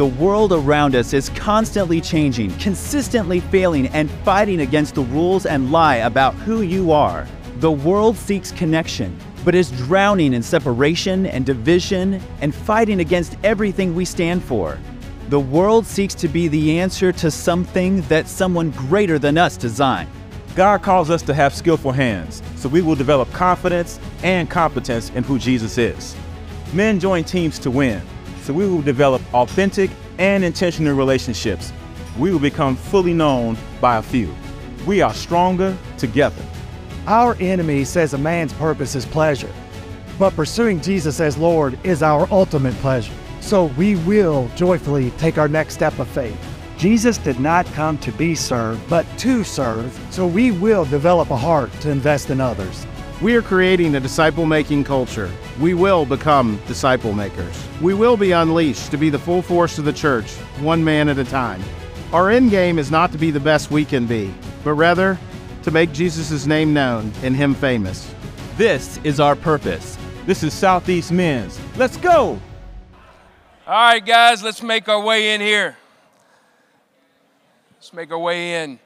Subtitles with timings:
[0.00, 5.70] The world around us is constantly changing, consistently failing, and fighting against the rules and
[5.70, 7.28] lie about who you are.
[7.56, 13.94] The world seeks connection, but is drowning in separation and division and fighting against everything
[13.94, 14.78] we stand for.
[15.28, 20.08] The world seeks to be the answer to something that someone greater than us designed.
[20.56, 25.24] God calls us to have skillful hands, so we will develop confidence and competence in
[25.24, 26.16] who Jesus is.
[26.72, 28.00] Men join teams to win
[28.50, 31.72] so we will develop authentic and intentional relationships.
[32.18, 34.34] We will become fully known by a few.
[34.88, 36.42] We are stronger together.
[37.06, 39.52] Our enemy says a man's purpose is pleasure,
[40.18, 43.12] but pursuing Jesus as Lord is our ultimate pleasure.
[43.40, 46.36] So we will joyfully take our next step of faith.
[46.76, 51.36] Jesus did not come to be served, but to serve, so we will develop a
[51.36, 52.84] heart to invest in others.
[53.22, 55.30] We are creating a disciple making culture.
[55.60, 57.68] We will become disciple makers.
[57.82, 61.18] We will be unleashed to be the full force of the church, one man at
[61.18, 61.62] a time.
[62.14, 64.32] Our end game is not to be the best we can be,
[64.64, 65.18] but rather
[65.64, 68.10] to make Jesus' name known and Him famous.
[68.56, 69.98] This is our purpose.
[70.24, 71.60] This is Southeast Men's.
[71.76, 72.40] Let's go!
[73.66, 75.76] All right, guys, let's make our way in here.
[77.76, 78.78] Let's make our way in.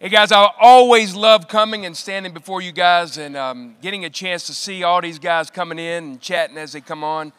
[0.00, 4.10] Hey guys, I always love coming and standing before you guys and um, getting a
[4.10, 7.32] chance to see all these guys coming in and chatting as they come on.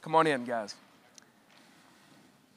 [0.00, 0.74] Come on in, guys.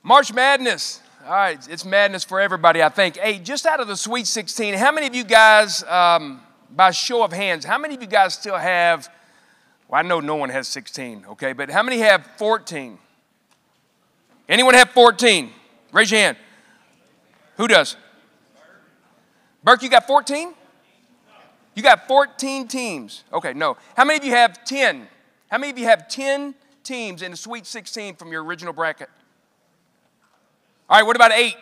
[0.03, 1.01] March Madness.
[1.25, 3.17] All right, it's madness for everybody, I think.
[3.17, 6.39] Hey, just out of the Sweet 16, how many of you guys, um,
[6.73, 9.09] by show of hands, how many of you guys still have,
[9.89, 12.97] well, I know no one has 16, okay, but how many have 14?
[14.47, 15.51] Anyone have 14?
[15.91, 16.37] Raise your hand.
[17.57, 17.97] Who does?
[19.63, 20.53] Burke, you got 14?
[21.75, 23.23] You got 14 teams.
[23.31, 23.77] Okay, no.
[23.95, 25.07] How many of you have 10?
[25.49, 29.09] How many of you have 10 teams in the Sweet 16 from your original bracket?
[30.89, 31.55] All right, what about eight?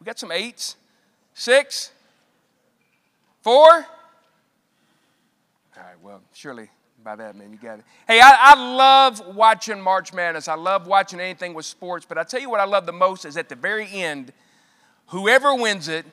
[0.00, 0.76] We got some eights.
[1.34, 1.92] Six?
[3.42, 3.68] Four?
[3.70, 3.84] All
[5.76, 6.68] right, well, surely
[7.04, 7.84] by that, man, you got it.
[8.06, 10.48] Hey, I, I love watching March Madness.
[10.48, 13.24] I love watching anything with sports, but I tell you what I love the most
[13.24, 14.32] is at the very end,
[15.06, 16.04] whoever wins it,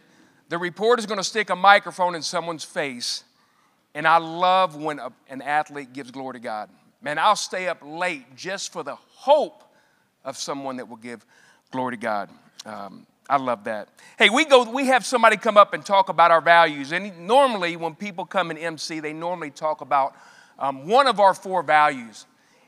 [0.50, 3.24] the reporter is going to stick a microphone in someone's face.
[3.94, 6.70] And I love when a, an athlete gives glory to God.
[7.02, 9.64] Man, I'll stay up late just for the hope
[10.24, 11.26] of someone that will give
[11.72, 12.30] glory to God.
[12.66, 13.90] Um, I love that.
[14.18, 14.70] Hey, we go.
[14.70, 16.92] We have somebody come up and talk about our values.
[16.94, 20.16] And normally, when people come in MC, they normally talk about
[20.58, 22.26] um, one of our four values,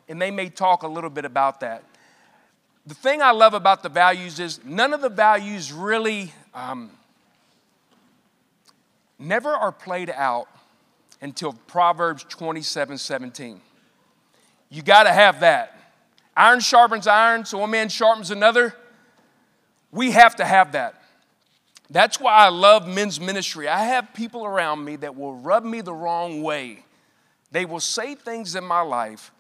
[0.10, 1.84] and they may talk a little bit about that.
[2.86, 6.92] The thing I love about the values is none of the values really um,
[9.20, 10.48] never are played out
[11.22, 13.62] until Proverbs 27 17.
[14.70, 15.76] You got to have that.
[16.36, 18.74] Iron sharpens iron, so one man sharpens another.
[19.92, 21.02] We have to have that.
[21.90, 23.68] That's why I love men's ministry.
[23.68, 26.86] I have people around me that will rub me the wrong way.
[27.52, 29.32] They will say things in my life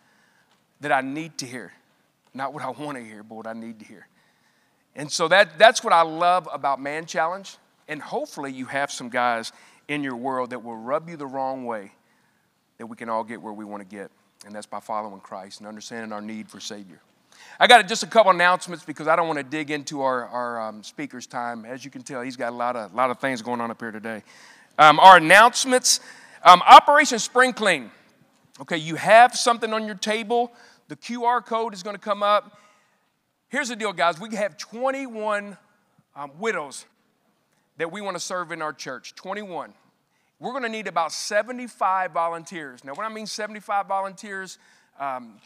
[0.81, 1.71] that I need to hear.
[2.33, 4.07] Not what I want to hear, but what I need to hear.
[4.95, 7.55] And so that, that's what I love about Man Challenge.
[7.87, 9.51] And hopefully, you have some guys
[9.89, 11.91] in your world that will rub you the wrong way
[12.77, 14.09] that we can all get where we want to get.
[14.45, 17.01] And that's by following Christ and understanding our need for Savior.
[17.59, 20.61] I got just a couple announcements because I don't want to dig into our, our
[20.61, 21.65] um, speaker's time.
[21.65, 23.81] As you can tell, he's got a lot of, lot of things going on up
[23.81, 24.23] here today.
[24.77, 25.99] Um, our announcements
[26.43, 27.91] um, Operation Spring Clean.
[28.61, 30.53] Okay, you have something on your table.
[30.87, 32.57] The QR code is going to come up.
[33.49, 34.19] Here's the deal, guys.
[34.19, 35.57] We have 21
[36.15, 36.85] um, widows
[37.79, 39.73] that we want to serve in our church 21.
[40.39, 42.83] We're going to need about 75 volunteers.
[42.83, 44.57] Now, when I mean 75 volunteers,
[44.99, 45.37] um,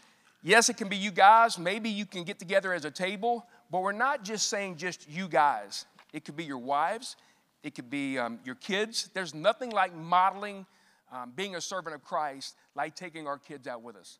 [0.42, 1.58] yes, it can be you guys.
[1.58, 5.28] Maybe you can get together as a table, but we're not just saying just you
[5.28, 5.86] guys.
[6.12, 7.16] It could be your wives,
[7.62, 9.10] it could be um, your kids.
[9.14, 10.66] There's nothing like modeling
[11.12, 14.18] um, being a servant of Christ like taking our kids out with us.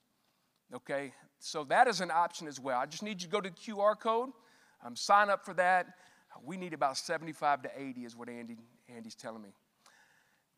[0.72, 1.12] Okay?
[1.40, 2.78] So that is an option as well.
[2.78, 4.30] I just need you to go to the QR code,
[4.84, 5.88] um, sign up for that.
[6.42, 8.56] We need about 75 to 80, is what Andy,
[8.94, 9.50] Andy's telling me.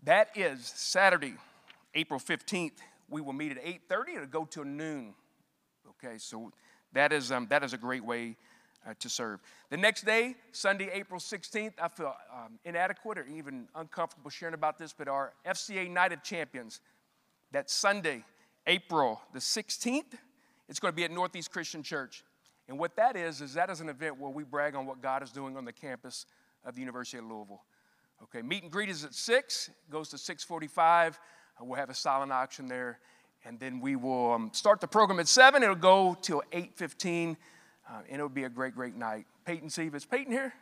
[0.02, 1.34] That is Saturday,
[1.94, 2.78] April 15th.
[3.08, 4.14] we will meet at 8.30.
[4.14, 5.14] It'll go till noon.
[5.88, 6.52] Okay, so
[6.92, 8.36] that is, um, that is a great way
[8.86, 9.40] uh, to serve.
[9.70, 14.78] The next day, Sunday, April 16th, I feel um, inadequate or even uncomfortable sharing about
[14.78, 16.80] this, but our FCA Night of Champions,
[17.52, 18.24] that Sunday,
[18.66, 20.14] April the 16th,
[20.68, 22.24] it's going to be at Northeast Christian Church.
[22.68, 25.22] And what that is, is that is an event where we brag on what God
[25.22, 26.26] is doing on the campus
[26.64, 27.62] of the University of Louisville.
[28.24, 31.18] Okay, meet and greet is at 6, goes to 645.
[31.60, 32.98] Uh, we'll have a silent auction there.
[33.44, 35.62] And then we will um, start the program at 7.
[35.62, 37.36] It'll go till 8.15.
[37.88, 39.26] Uh, and it'll be a great, great night.
[39.44, 40.52] Peyton Siva, Peyton here?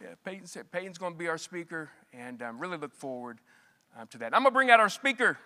[0.00, 1.90] Yeah, Peyton, Peyton's going to be our speaker.
[2.14, 3.38] And I um, really look forward
[3.98, 4.34] um, to that.
[4.34, 5.36] I'm going to bring out our speaker.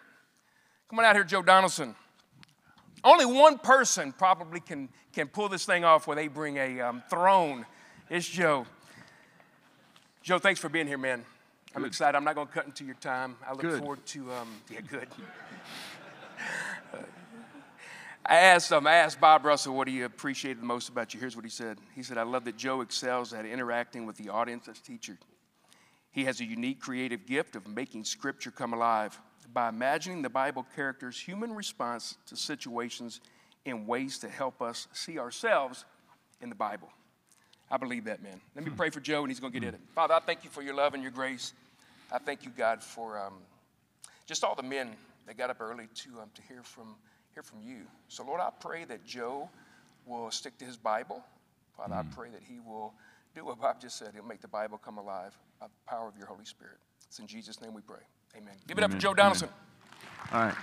[0.88, 1.96] Come on out here, Joe Donaldson.
[3.02, 7.02] Only one person probably can, can pull this thing off where they bring a um,
[7.08, 7.64] throne.
[8.08, 8.66] It's Joe.
[10.22, 11.24] Joe, thanks for being here, man.
[11.74, 12.16] I'm excited.
[12.16, 13.36] I'm not going to cut into your time.
[13.46, 13.78] I look good.
[13.78, 15.08] forward to, um, yeah, good.
[18.26, 21.20] I asked um, I asked Bob Russell what he appreciated the most about you.
[21.20, 21.78] Here's what he said.
[21.94, 25.18] He said, "I love that Joe excels at interacting with the audience as teacher.
[26.12, 29.18] He has a unique creative gift of making Scripture come alive
[29.52, 33.20] by imagining the Bible characters' human response to situations
[33.64, 35.84] in ways to help us see ourselves
[36.40, 36.90] in the Bible."
[37.70, 38.40] I believe that, man.
[38.56, 39.80] Let me pray for Joe, and he's going to get in it.
[39.94, 41.52] Father, I thank you for your love and your grace.
[42.10, 43.34] I thank you, God, for um,
[44.26, 44.90] just all the men
[45.26, 46.96] that got up early to, um, to hear, from,
[47.32, 47.82] hear from you.
[48.08, 49.48] So, Lord, I pray that Joe
[50.04, 51.22] will stick to his Bible.
[51.76, 52.00] Father, mm.
[52.00, 52.92] I pray that he will
[53.34, 54.10] do what Bob just said.
[54.14, 56.78] He'll make the Bible come alive by the power of your Holy Spirit.
[57.06, 58.00] It's in Jesus' name we pray.
[58.36, 58.54] Amen.
[58.66, 58.90] Give it Amen.
[58.90, 59.48] up for Joe Donaldson.
[60.32, 60.32] Amen.
[60.32, 60.54] All right.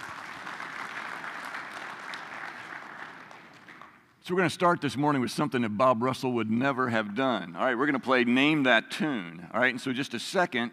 [4.24, 7.16] So we're going to start this morning with something that Bob Russell would never have
[7.16, 7.56] done.
[7.56, 9.48] All right, we're going to play Name That Tune.
[9.54, 10.72] All right, and so just a second,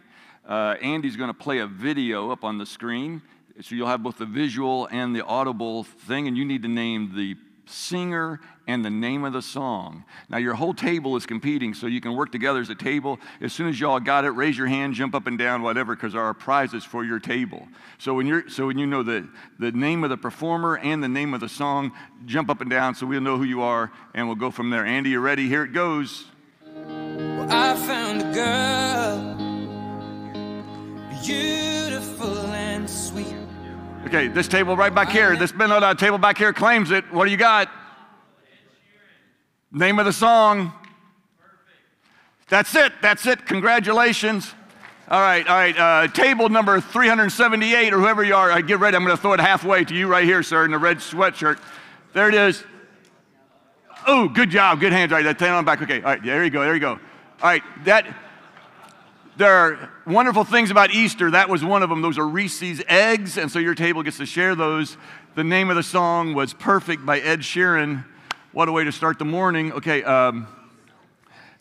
[0.48, 3.22] uh, Andy's going to play a video up on the screen.
[3.60, 7.14] So you'll have both the visual and the audible thing, and you need to name
[7.14, 10.04] the singer and the name of the song.
[10.28, 13.18] Now, your whole table is competing, so you can work together as a table.
[13.40, 16.14] As soon as y'all got it, raise your hand, jump up and down, whatever, because
[16.14, 17.68] there are prizes for your table.
[17.98, 19.28] So when, you're, so when you know the,
[19.58, 21.92] the name of the performer and the name of the song,
[22.24, 24.84] jump up and down so we'll know who you are, and we'll go from there.
[24.86, 25.48] Andy, you ready?
[25.48, 26.26] Here it goes.
[26.74, 29.34] Well, I found a girl,
[31.22, 31.73] sweet.
[34.14, 37.04] Okay, this table right back here, this no, table back here claims it.
[37.12, 37.68] What do you got?
[39.72, 40.72] Name of the song.
[42.48, 42.92] That's it.
[43.02, 43.44] That's it.
[43.44, 44.54] Congratulations.
[45.08, 45.76] All right, all right.
[45.76, 48.96] Uh, table number 378, or whoever you are, I get ready.
[48.96, 51.58] I'm going to throw it halfway to you right here, sir, in the red sweatshirt.
[52.12, 52.62] There it is.
[54.06, 54.78] Oh, good job.
[54.78, 55.10] Good hands.
[55.10, 55.82] All right, that's on back.
[55.82, 56.60] Okay, all right, there you go.
[56.60, 56.92] There you go.
[56.92, 57.00] All
[57.42, 58.06] right, that
[59.36, 61.30] there are wonderful things about Easter.
[61.30, 62.02] That was one of them.
[62.02, 64.96] Those are Reese's eggs, and so your table gets to share those.
[65.34, 68.04] The name of the song was Perfect by Ed Sheeran.
[68.52, 69.72] What a way to start the morning.
[69.72, 70.46] Okay, um,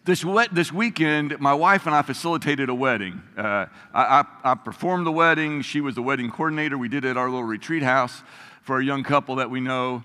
[0.05, 3.23] this, this weekend, my wife and I facilitated a wedding.
[3.35, 5.63] Uh, I, I, I performed the wedding.
[5.63, 6.77] She was the wedding coordinator.
[6.77, 8.21] We did it at our little retreat house
[8.61, 10.03] for a young couple that we know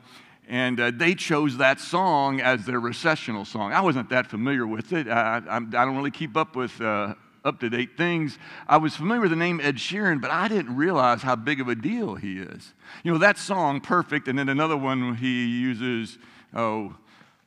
[0.50, 3.70] and uh, they chose that song as their recessional song.
[3.74, 5.06] I wasn't that familiar with it.
[5.06, 7.14] I, I, I don't really keep up with uh,
[7.44, 8.38] up to date things.
[8.66, 11.68] I was familiar with the name Ed Sheeran, but I didn't realize how big of
[11.68, 12.74] a deal he is.
[13.02, 16.18] You know, that song, Perfect, and then another one he uses,
[16.54, 16.96] oh,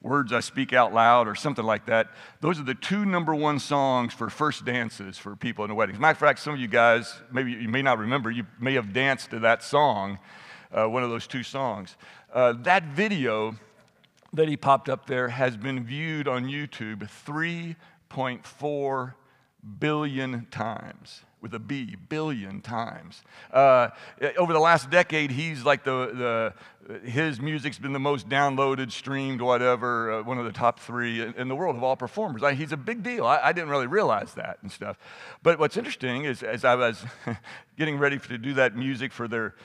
[0.02, 2.10] Words I Speak Out Loud or something like that.
[2.40, 6.00] Those are the two number one songs for first dances for people in the weddings.
[6.00, 8.94] Matter of fact, some of you guys, maybe you may not remember, you may have
[8.94, 10.18] danced to that song,
[10.72, 11.98] uh, one of those two songs.
[12.34, 13.56] Uh, that video
[14.34, 19.14] that he popped up there has been viewed on YouTube 3.4
[19.80, 23.24] billion times with a B, billion times.
[23.52, 23.90] Uh,
[24.38, 26.54] over the last decade, he's like the,
[26.88, 31.22] the, his music's been the most downloaded, streamed, whatever, uh, one of the top three
[31.22, 32.44] in, in, the world of all performers.
[32.44, 33.26] I, he's a big deal.
[33.26, 34.98] I, I, didn't really realize that and stuff.
[35.42, 37.04] But what's interesting is, as I was
[37.78, 39.56] getting ready to do that music for their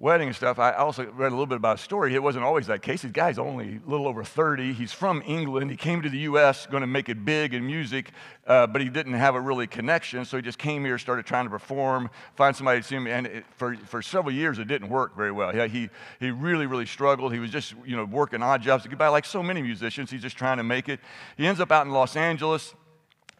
[0.00, 2.14] wedding stuff, I also read a little bit about a story.
[2.14, 3.02] It wasn't always that case.
[3.02, 4.72] This guy's only a little over 30.
[4.72, 5.70] He's from England.
[5.70, 6.66] He came to the U.S.
[6.66, 8.12] going to make it big in music,
[8.46, 10.24] uh, but he didn't have a really connection.
[10.24, 13.06] So he just came here, started trying to perform, find somebody to see him.
[13.06, 15.54] And it, for, for several years, it didn't work very well.
[15.54, 17.34] Yeah, he, he really, really struggled.
[17.34, 20.10] He was just, you know, working odd jobs like so many musicians.
[20.10, 21.00] He's just trying to make it.
[21.36, 22.74] He ends up out in Los Angeles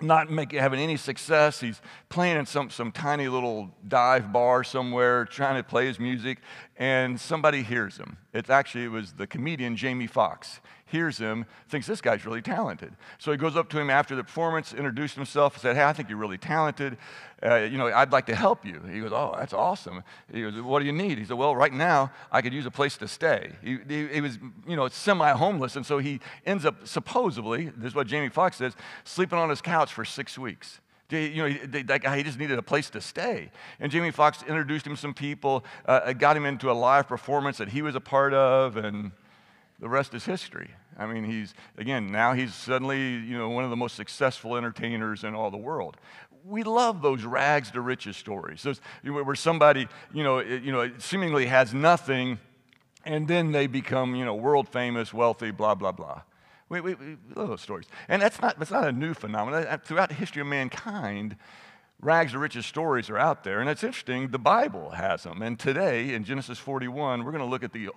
[0.03, 1.61] not having any success.
[1.61, 6.39] He's playing in some, some tiny little dive bar somewhere, trying to play his music,
[6.77, 8.17] and somebody hears him.
[8.33, 10.61] It's actually, it was the comedian Jamie Foxx.
[10.91, 12.93] Hears him, thinks this guy's really talented.
[13.19, 16.09] So he goes up to him after the performance, introduced himself, said, Hey, I think
[16.09, 16.97] you're really talented.
[17.43, 18.81] Uh, you know, I'd like to help you.
[18.91, 20.03] He goes, Oh, that's awesome.
[20.33, 21.19] He goes, What do you need?
[21.19, 23.53] He said, Well, right now, I could use a place to stay.
[23.63, 27.89] He, he, he was, you know, semi homeless, and so he ends up, supposedly, this
[27.91, 30.81] is what Jamie Foxx says, sleeping on his couch for six weeks.
[31.11, 31.53] You know,
[31.85, 33.51] that guy, he just needed a place to stay.
[33.81, 37.69] And Jamie Foxx introduced him some people, uh, got him into a live performance that
[37.69, 39.11] he was a part of, and
[39.81, 40.71] the rest is history.
[40.99, 45.25] I mean, he's, again, now he's suddenly, you know, one of the most successful entertainers
[45.25, 45.97] in all the world.
[46.45, 51.47] We love those rags to riches stories, those, where somebody, you know, you know, seemingly
[51.47, 52.39] has nothing,
[53.05, 56.23] and then they become, you know, world famous, wealthy, blah, blah, blah.
[56.69, 57.87] We, we, we love those stories.
[58.09, 59.81] And that's not, that's not a new phenomenon.
[59.85, 61.37] Throughout the history of mankind,
[62.01, 63.61] rags to riches stories are out there.
[63.61, 65.43] And it's interesting, the Bible has them.
[65.43, 67.91] And today, in Genesis 41, we're going to look at the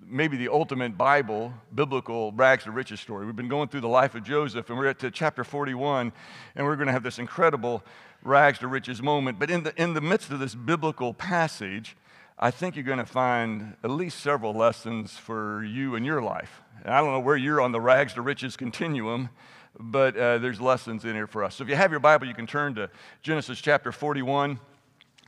[0.00, 3.26] maybe the ultimate Bible, biblical rags to riches story.
[3.26, 6.12] We've been going through the life of Joseph, and we're at to chapter 41,
[6.54, 7.82] and we're going to have this incredible
[8.22, 9.38] rags to riches moment.
[9.38, 11.96] But in the, in the midst of this biblical passage,
[12.38, 16.62] I think you're going to find at least several lessons for you in your life.
[16.84, 19.30] And I don't know where you're on the rags to riches continuum,
[19.78, 21.56] but uh, there's lessons in here for us.
[21.56, 22.90] So if you have your Bible, you can turn to
[23.22, 24.58] Genesis chapter 41.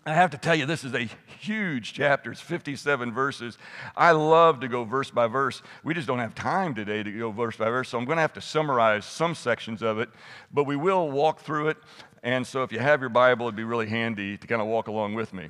[0.09, 1.09] I have to tell you, this is a
[1.41, 2.31] huge chapter.
[2.31, 3.59] It's 57 verses.
[3.97, 5.63] I love to go verse by verse.
[5.83, 8.23] We just don't have time today to go verse by verse, so I'm going to
[8.23, 10.09] have to summarize some sections of it,
[10.53, 11.79] but we will walk through it.
[12.23, 14.87] And so if you have your Bible, it'd be really handy to kind of walk
[14.87, 15.49] along with me.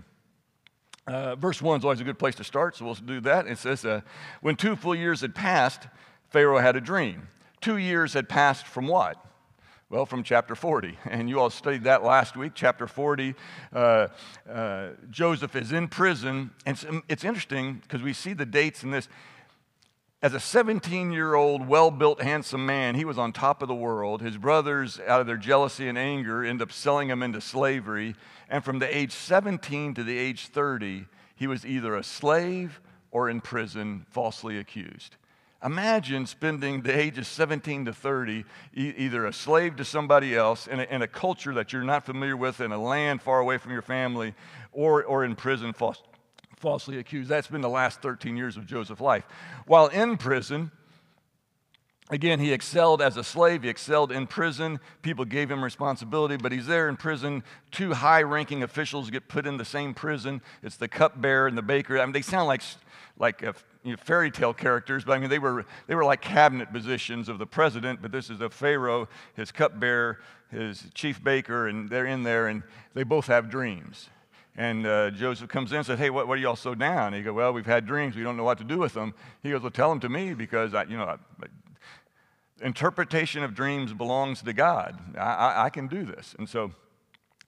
[1.07, 3.47] Uh, verse 1 is always a good place to start, so we'll do that.
[3.47, 4.01] It says, uh,
[4.41, 5.87] When two full years had passed,
[6.31, 7.29] Pharaoh had a dream.
[7.61, 9.23] Two years had passed from what?
[9.89, 10.99] Well, from chapter 40.
[11.11, 12.53] And you all studied that last week.
[12.55, 13.35] Chapter 40,
[13.73, 14.09] uh,
[14.51, 16.51] uh, Joseph is in prison.
[16.67, 19.09] And it's, it's interesting because we see the dates in this.
[20.23, 23.75] As a 17 year old, well built, handsome man, he was on top of the
[23.75, 24.23] world.
[24.23, 28.17] His brothers, out of their jealousy and anger, end up selling him into slavery.
[28.49, 32.81] And from the age 17 to the age 30, he was either a slave
[33.13, 35.17] or in prison, falsely accused.
[35.65, 38.45] Imagine spending the ages 17 to 30
[38.75, 42.05] e- either a slave to somebody else in a, in a, culture that you're not
[42.05, 44.35] familiar with, in a land far away from your family,
[44.73, 46.03] or, or in prison false,
[46.57, 47.31] falsely accused.
[47.31, 49.25] That's been the last 13 years of Joseph's life.
[49.67, 50.71] While in prison,
[52.09, 53.65] Again, he excelled as a slave.
[53.65, 54.79] He excelled in prison.
[55.03, 57.43] People gave him responsibility, but he's there in prison.
[57.73, 60.41] Two high ranking officials get put in the same prison.
[60.63, 61.99] It's the cupbearer and the baker.
[61.99, 62.63] I mean, they sound like,
[63.19, 66.21] like a you know, fairy tale characters, but I mean, they were, they were like
[66.21, 70.19] cabinet positions of the president, but this is a Pharaoh, his cupbearer,
[70.51, 72.63] his chief baker, and they're in there, and
[72.95, 74.11] they both have dreams.
[74.57, 77.09] And uh, Joseph comes in and says, Hey, what, what, are y'all so down?
[77.09, 78.17] And he goes, Well, we've had dreams.
[78.17, 79.15] We don't know what to do with them.
[79.43, 81.47] He goes, Well, tell them to me because, I, you know, I,
[82.63, 84.99] interpretation of dreams belongs to God.
[85.17, 86.35] I, I, I can do this.
[86.39, 86.73] And so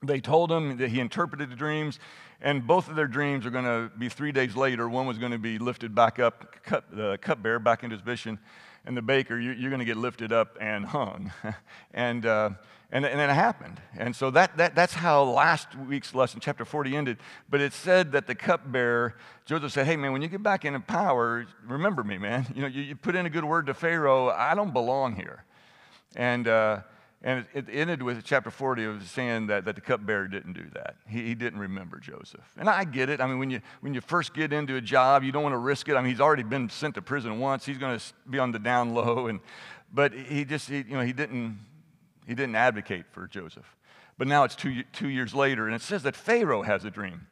[0.02, 1.98] they told him that he interpreted the dreams.
[2.40, 4.88] And both of their dreams are going to be three days later.
[4.88, 8.38] One was going to be lifted back up, cut, the cupbearer back into his position,
[8.84, 11.32] and the baker, you, are going to get lifted up and hung.
[11.94, 12.50] and, uh,
[12.92, 13.80] and, and then it happened.
[13.96, 17.18] And so that, that, that's how last week's lesson, chapter 40, ended.
[17.50, 20.80] But it said that the cupbearer, Joseph said, Hey, man, when you get back into
[20.80, 22.46] power, remember me, man.
[22.54, 24.30] You know, you, you put in a good word to Pharaoh.
[24.30, 25.44] I don't belong here.
[26.14, 26.80] And, uh,
[27.22, 30.66] and it, it, ended with chapter 40 of saying that, that the cupbearer didn't do
[30.74, 30.96] that.
[31.08, 32.44] He, he didn't remember Joseph.
[32.56, 33.20] And I get it.
[33.20, 35.58] I mean, when you, when you first get into a job, you don't want to
[35.58, 35.96] risk it.
[35.96, 37.66] I mean, he's already been sent to prison once.
[37.66, 39.26] He's going to be on the down low.
[39.26, 39.40] And,
[39.92, 41.58] but he just, he, you know, he didn't,
[42.24, 43.76] he didn't advocate for Joseph.
[44.16, 47.26] But now it's two, two years later, and it says that Pharaoh has a dream.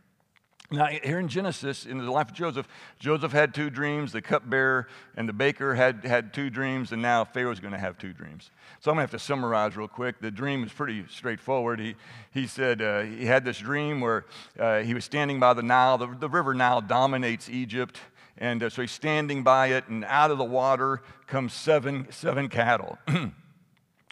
[0.71, 2.67] Now, here in Genesis, in the life of Joseph,
[2.99, 7.25] Joseph had two dreams, the cupbearer and the baker had, had two dreams, and now
[7.25, 8.51] Pharaoh's going to have two dreams.
[8.81, 10.21] So I'm going to have to summarize real quick.
[10.21, 11.79] The dream is pretty straightforward.
[11.79, 11.95] He,
[12.33, 14.25] he said uh, he had this dream where
[14.59, 15.99] uh, he was standing by the Nile.
[15.99, 18.01] The, the river Nile dominates Egypt,
[18.37, 22.49] and uh, so he's standing by it, and out of the water comes seven, seven
[22.49, 22.99] cattle,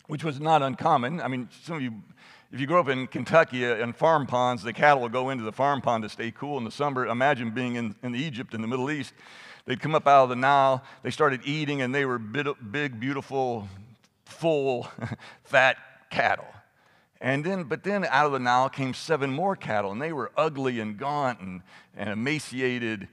[0.06, 1.20] which was not uncommon.
[1.20, 1.94] I mean, some of you
[2.54, 5.42] if you grow up in Kentucky in uh, farm ponds, the cattle will go into
[5.42, 7.04] the farm pond to stay cool in the summer.
[7.04, 9.12] Imagine being in, in Egypt in the Middle East.
[9.66, 13.68] They'd come up out of the Nile, they started eating, and they were big, beautiful,
[14.24, 14.86] full,
[15.42, 15.78] fat
[16.10, 16.46] cattle.
[17.20, 20.30] And then, but then out of the Nile came seven more cattle, and they were
[20.36, 21.60] ugly and gaunt and,
[21.96, 23.08] and emaciated.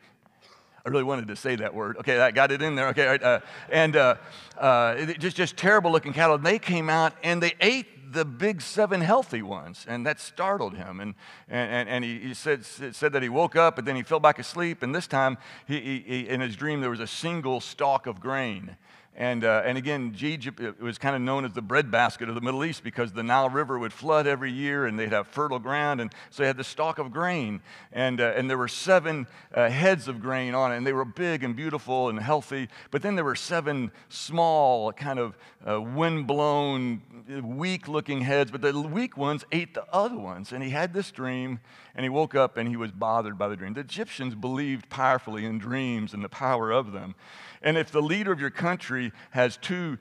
[0.86, 1.98] I really wanted to say that word.
[1.98, 2.90] Okay, I got it in there.
[2.90, 3.40] Okay, uh,
[3.72, 4.18] and uh,
[4.60, 6.36] uh, just just terrible looking cattle.
[6.36, 9.86] And they came out and they ate the big seven healthy ones.
[9.88, 11.00] And that startled him.
[11.00, 11.16] And,
[11.48, 14.40] and, and he, he said, said that he woke up and then he fell back
[14.40, 14.84] asleep.
[14.84, 15.38] And this time,
[15.68, 18.76] he, he, in his dream, there was a single stalk of grain
[19.14, 22.64] And, uh, and again, Egypt was kind of known as the breadbasket of the Middle
[22.64, 26.00] East because the Nile River would flood every year and they'd have fertile ground.
[26.00, 27.62] And so they had the stalk of grain.
[27.92, 30.78] And, uh, and there were seven uh, heads of grain on it.
[30.78, 32.70] And they were big and beautiful and healthy.
[32.90, 35.38] But then there were seven small, kind of
[35.68, 37.02] uh, wind-blown,
[37.44, 38.50] weak-looking heads.
[38.50, 40.54] But the weak ones ate the other ones.
[40.54, 41.60] And he had this dream.
[41.96, 43.74] And he woke up and he was bothered by the dream.
[43.74, 47.16] The Egyptians believed powerfully in dreams and the power of them.
[47.62, 49.98] And if the leader of your country has two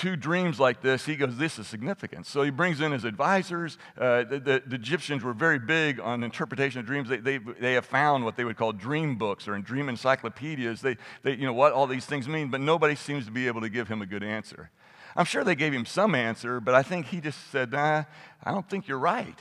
[0.00, 2.26] two dreams like this, he goes, This is significant.
[2.26, 3.76] So he brings in his advisors.
[3.98, 7.10] Uh, the, the, the, Egyptians were very big on interpretation of dreams.
[7.10, 10.80] They, they, they have found what they would call dream books or dream encyclopedias.
[10.80, 13.60] They, they, you know, what all these things mean, but nobody seems to be able
[13.60, 14.70] to give him a good answer.
[15.14, 18.04] I'm sure they gave him some answer, but I think he just said, Nah,
[18.42, 19.38] I don't think you're right.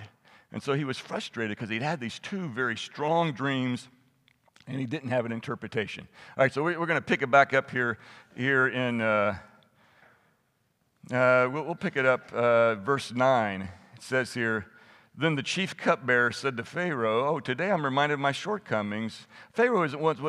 [0.52, 3.88] And so he was frustrated because he'd had these two very strong dreams
[4.70, 6.08] and he didn't have an interpretation.
[6.38, 7.98] All right, so we're going to pick it back up here,
[8.36, 9.36] here in, uh,
[11.12, 13.64] uh, we'll, we'll, pick it up, uh, verse 9.
[13.64, 14.68] It says here,
[15.18, 19.26] Then the chief cupbearer said to Pharaoh, Oh, today I'm reminded of my shortcomings.
[19.54, 20.20] Pharaoh was, was,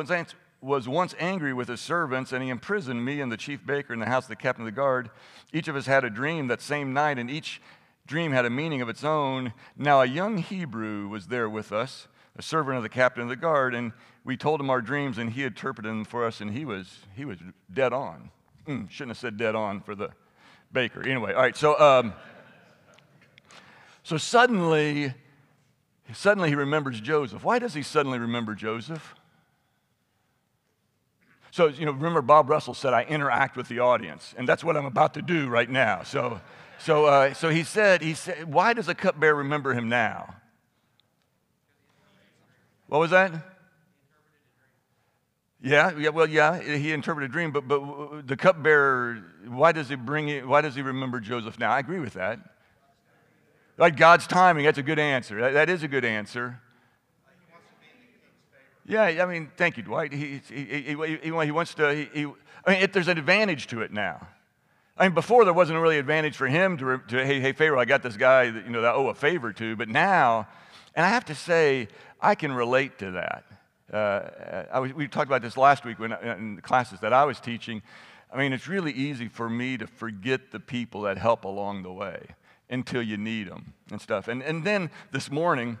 [0.59, 3.99] was once angry with his servants, and he imprisoned me and the chief baker in
[3.99, 5.11] the house of the captain of the guard.
[5.53, 7.61] Each of us had a dream that same night, and each
[8.07, 9.53] dream had a meaning of its own.
[9.77, 13.35] Now a young Hebrew was there with us, a servant of the captain of the
[13.35, 13.91] guard, and
[14.23, 17.25] we told him our dreams and he interpreted them for us and he was, he
[17.25, 17.39] was
[17.73, 18.29] dead on.
[18.67, 20.09] Mm, shouldn't have said dead on for the
[20.71, 21.01] baker.
[21.01, 22.13] Anyway, all right, so, um,
[24.03, 25.13] so suddenly,
[26.13, 27.43] suddenly he remembers Joseph.
[27.43, 29.15] Why does he suddenly remember Joseph?
[31.49, 34.77] So, you know, remember Bob Russell said, I interact with the audience, and that's what
[34.77, 36.03] I'm about to do right now.
[36.03, 36.39] So,
[36.79, 40.35] so, uh, so he said, he said, why does a cupbearer remember him now?
[42.87, 43.50] What was that?
[45.63, 49.89] Yeah, yeah, well, yeah, he interpreted a dream, but, but uh, the cupbearer, why does
[49.89, 51.71] he bring it, why does he remember Joseph now?
[51.71, 52.39] I agree with that.
[53.77, 55.39] Like God's timing, that's a good answer.
[55.39, 56.59] that, that is a good answer.
[58.87, 60.11] Yeah, I mean, thank you, Dwight.
[60.11, 62.25] He, he, he, he, he wants to, he, he,
[62.65, 64.27] I mean, if there's an advantage to it now.
[64.97, 67.85] I mean, before there wasn't really advantage for him to, to hey, hey, Pharaoh, I
[67.85, 70.47] got this guy that, you know, that I owe a favor to, but now,
[70.95, 71.87] and I have to say,
[72.19, 73.45] I can relate to that.
[73.91, 77.39] Uh, was, we talked about this last week when, in the classes that I was
[77.39, 77.81] teaching.
[78.33, 81.91] I mean, it's really easy for me to forget the people that help along the
[81.91, 82.27] way
[82.69, 84.29] until you need them and stuff.
[84.29, 85.77] And, and then this morning,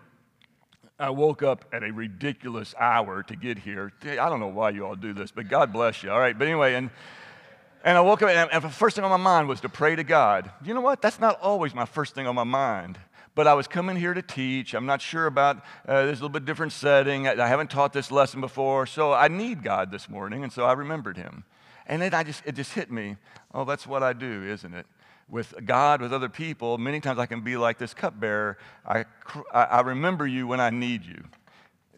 [0.99, 3.93] I woke up at a ridiculous hour to get here.
[4.03, 6.11] I don't know why you all do this, but God bless you.
[6.11, 6.89] All right, but anyway, and,
[7.85, 9.95] and I woke up, and, and the first thing on my mind was to pray
[9.95, 10.51] to God.
[10.65, 11.01] You know what?
[11.01, 12.99] That's not always my first thing on my mind
[13.35, 14.73] but I was coming here to teach.
[14.73, 17.27] I'm not sure about uh, this little bit different setting.
[17.27, 20.63] I, I, haven't taught this lesson before, so I need God this morning, and so
[20.63, 21.45] I remembered Him.
[21.87, 23.17] And then I just it just hit me.
[23.53, 24.85] Oh, that's what I do, isn't it?
[25.29, 28.57] With God, with other people, many times I can be like this cupbearer.
[28.85, 29.05] I,
[29.53, 31.23] I remember you when I need you.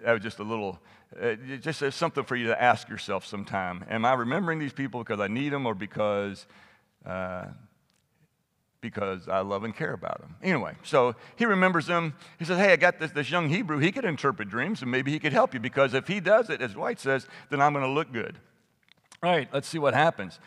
[0.04, 0.80] That was just a little,
[1.20, 3.86] uh, just something for you to ask yourself sometime.
[3.90, 6.46] Am I remembering these people because I need them or because
[7.06, 7.46] uh,
[8.84, 10.36] because I love and care about him.
[10.44, 12.14] Anyway, so he remembers them.
[12.38, 13.80] He says, Hey, I got this, this young Hebrew.
[13.80, 16.62] He could interpret dreams and maybe he could help you because if he does it,
[16.62, 18.38] as Dwight says, then I'm going to look good.
[19.24, 20.38] All right, let's see what happens.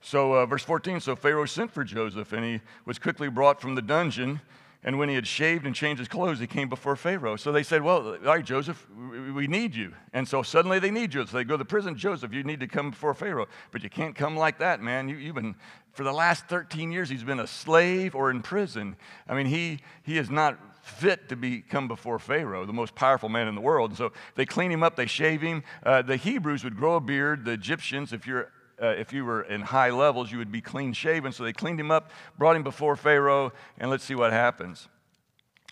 [0.00, 3.74] So, uh, verse 14 So Pharaoh sent for Joseph and he was quickly brought from
[3.74, 4.40] the dungeon.
[4.82, 7.34] And when he had shaved and changed his clothes, he came before Pharaoh.
[7.34, 9.92] So they said, Well, all right, Joseph, we need you.
[10.12, 11.26] And so suddenly they need you.
[11.26, 13.48] So they go to prison, Joseph, you need to come before Pharaoh.
[13.72, 15.08] But you can't come like that, man.
[15.08, 15.56] You, have been,
[15.96, 18.96] for the last 13 years, he's been a slave or in prison.
[19.26, 23.28] I mean, he, he is not fit to be come before Pharaoh, the most powerful
[23.28, 23.92] man in the world.
[23.92, 25.64] And so they clean him up, they shave him.
[25.82, 27.46] Uh, the Hebrews would grow a beard.
[27.46, 30.92] The Egyptians, if you're uh, if you were in high levels, you would be clean
[30.92, 31.32] shaven.
[31.32, 34.86] So they cleaned him up, brought him before Pharaoh, and let's see what happens.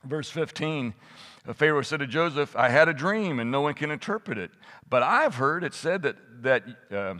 [0.05, 0.95] Verse 15
[1.47, 4.51] uh, Pharaoh said to Joseph, I had a dream and no one can interpret it.
[4.89, 7.15] But I've heard it said that, that uh,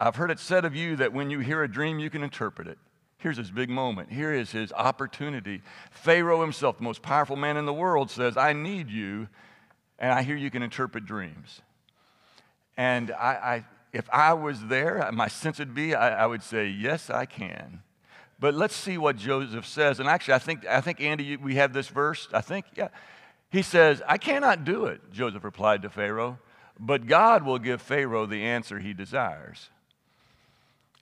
[0.00, 2.66] I've heard it said of you that when you hear a dream, you can interpret
[2.66, 2.78] it.
[3.18, 4.10] Here's his big moment.
[4.10, 5.60] Here is his opportunity.
[5.90, 9.28] Pharaoh himself, the most powerful man in the world, says, I need you,
[9.98, 11.60] and I hear you can interpret dreams.
[12.78, 16.68] And I, I if I was there, my sense would be I, I would say,
[16.68, 17.82] Yes, I can.
[18.38, 20.00] But let's see what Joseph says.
[20.00, 22.26] And actually, I think, I think Andy, we have this verse.
[22.32, 22.88] I think, yeah.
[23.50, 26.38] He says, I cannot do it, Joseph replied to Pharaoh,
[26.78, 29.68] but God will give Pharaoh the answer he desires.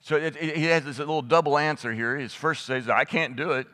[0.01, 2.17] So it, it, he has this little double answer here.
[2.17, 3.67] His first says, I can't do it.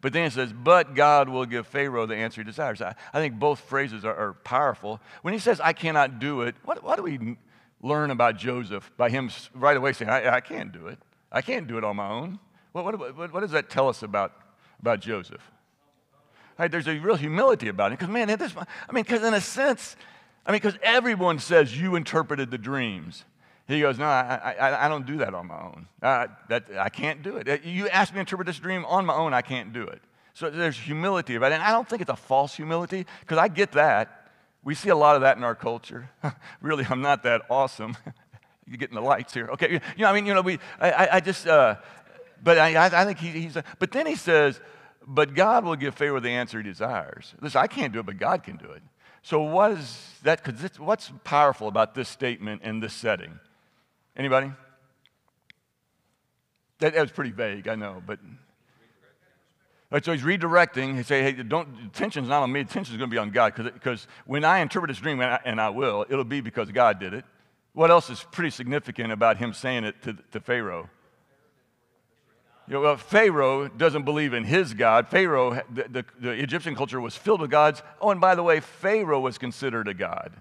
[0.00, 2.82] But then it says, but God will give Pharaoh the answer he desires.
[2.82, 5.00] I, I think both phrases are, are, powerful.
[5.22, 7.36] When he says, I cannot do it, what, what do we
[7.80, 10.98] learn about Joseph by him right away saying, I, I can't do it.
[11.30, 12.40] I can't do it on my own.
[12.72, 14.32] What, what, what, what does that tell us about,
[14.80, 15.40] about Joseph?
[16.58, 17.98] Right, there's a real humility about it.
[17.98, 19.96] Because, man, this, I mean, because in a sense,
[20.44, 23.24] I mean, because everyone says you interpreted the dreams.
[23.68, 25.86] He goes, No, I, I, I don't do that on my own.
[26.02, 27.64] Uh, that, I can't do it.
[27.64, 30.02] You ask me to interpret this dream on my own, I can't do it.
[30.34, 31.56] So there's humility about it.
[31.56, 34.30] And I don't think it's a false humility, because I get that.
[34.64, 36.08] We see a lot of that in our culture.
[36.60, 37.96] really, I'm not that awesome.
[38.66, 39.48] You're getting the lights here.
[39.52, 41.76] Okay, you know, I mean, you know, we, I, I just, uh,
[42.42, 44.60] but I, I think he, he's, a, but then he says,
[45.06, 47.34] but God will give Pharaoh the answer he desires.
[47.40, 48.82] Listen, I can't do it, but God can do it.
[49.22, 50.42] So what is that?
[50.42, 53.38] Because what's powerful about this statement in this setting?
[54.16, 54.52] Anybody?
[56.78, 58.18] That, that was pretty vague, I know, but.
[59.90, 60.96] Right, so he's redirecting.
[60.96, 62.60] He say, "Hey, don't attention's not on me.
[62.60, 65.60] Attention's going to be on God, because when I interpret this dream, and I, and
[65.60, 67.26] I, will, it'll be because God did it.
[67.74, 70.88] What else is pretty significant about him saying it to, to Pharaoh?
[72.68, 75.08] You know, well, Pharaoh doesn't believe in his God.
[75.08, 77.82] Pharaoh, the, the, the, Egyptian culture was filled with gods.
[78.00, 80.32] Oh, and by the way, Pharaoh was considered a god.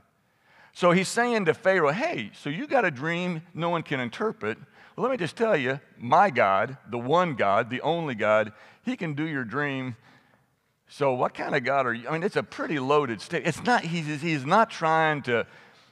[0.73, 4.57] So he's saying to Pharaoh, hey, so you got a dream no one can interpret.
[4.95, 8.53] Well, let me just tell you, my God, the one God, the only God,
[8.83, 9.95] he can do your dream.
[10.87, 12.07] So what kind of God are you?
[12.07, 13.43] I mean, it's a pretty loaded state.
[13.45, 15.45] It's not, he's, he's not trying to,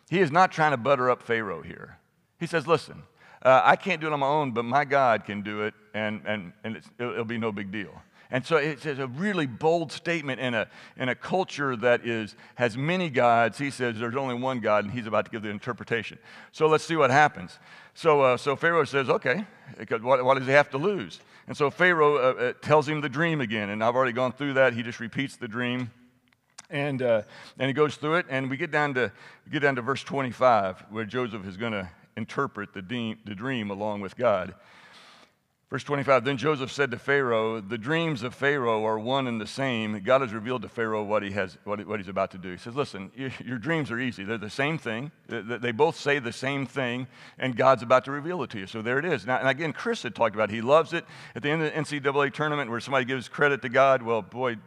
[0.09, 1.97] he is not trying to butter up Pharaoh here.
[2.39, 3.03] He says, listen,
[3.41, 6.21] uh, I can't do it on my own, but my God can do it, and,
[6.25, 8.01] and, and it'll be no big deal.
[8.31, 12.77] And so it's a really bold statement in a, in a culture that is, has
[12.77, 13.57] many gods.
[13.57, 16.19] He says there's only one God, and he's about to give the interpretation.
[16.51, 17.57] So let's see what happens.
[17.95, 19.45] So, uh, so Pharaoh says, okay,
[20.01, 21.19] what, what, does he have to lose?
[21.47, 24.53] And so Pharaoh uh, uh, tells him the dream again, and I've already gone through
[24.53, 24.73] that.
[24.73, 25.89] He just repeats the dream.
[26.69, 27.23] And, uh,
[27.57, 29.11] and he goes through it, and we get down to,
[29.51, 33.71] get down to verse 25, where Joseph is going to interpret the, de- the dream
[33.71, 34.53] along with God.
[35.69, 39.47] Verse 25 Then Joseph said to Pharaoh, The dreams of Pharaoh are one and the
[39.47, 39.99] same.
[39.99, 42.51] God has revealed to Pharaoh what, he has, what, what he's about to do.
[42.51, 44.23] He says, Listen, your dreams are easy.
[44.23, 45.11] They're the same thing.
[45.27, 48.67] They both say the same thing, and God's about to reveal it to you.
[48.67, 49.25] So there it is.
[49.25, 50.55] Now, and again, Chris had talked about it.
[50.55, 51.05] He loves it.
[51.35, 54.57] At the end of the NCAA tournament where somebody gives credit to God, well, boy,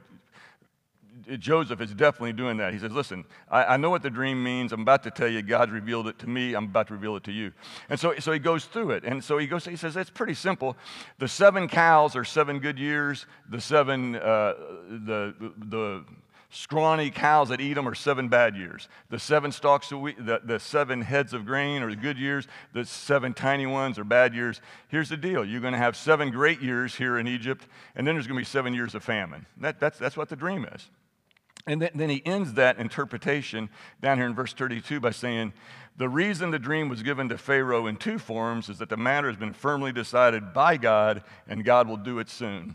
[1.39, 2.73] Joseph is definitely doing that.
[2.73, 4.73] He says, Listen, I, I, know what the dream means.
[4.73, 5.43] I'm about to tell you.
[5.43, 6.55] God revealed it to me.
[6.55, 7.53] I'm about to reveal it to you.
[7.89, 9.05] And so, so he goes through it.
[9.05, 10.77] And so he goes, he says, It's pretty simple.
[11.19, 13.27] The seven cows are seven good years.
[13.51, 14.55] The seven, uh,
[14.89, 15.35] the,
[15.69, 16.05] the
[16.53, 18.89] scrawny cows that eat them are seven bad years.
[19.09, 22.47] The seven stalks of wheat, the, the seven heads of grain are the good years.
[22.75, 24.61] The seven tiny ones are bad years.
[24.89, 28.15] Here's the deal you're going to have seven great years here in Egypt, and then
[28.15, 29.47] there's going to be seven years of famine.
[29.59, 30.89] That, that's, that's what the dream is.
[31.67, 33.71] And then, then, he ends that interpretation
[34.01, 35.53] down here in verse 32 by saying,
[35.97, 39.29] The reason the dream was given to Pharaoh in two forms is that the matter
[39.29, 42.75] has been firmly decided by God, and God will do it soon.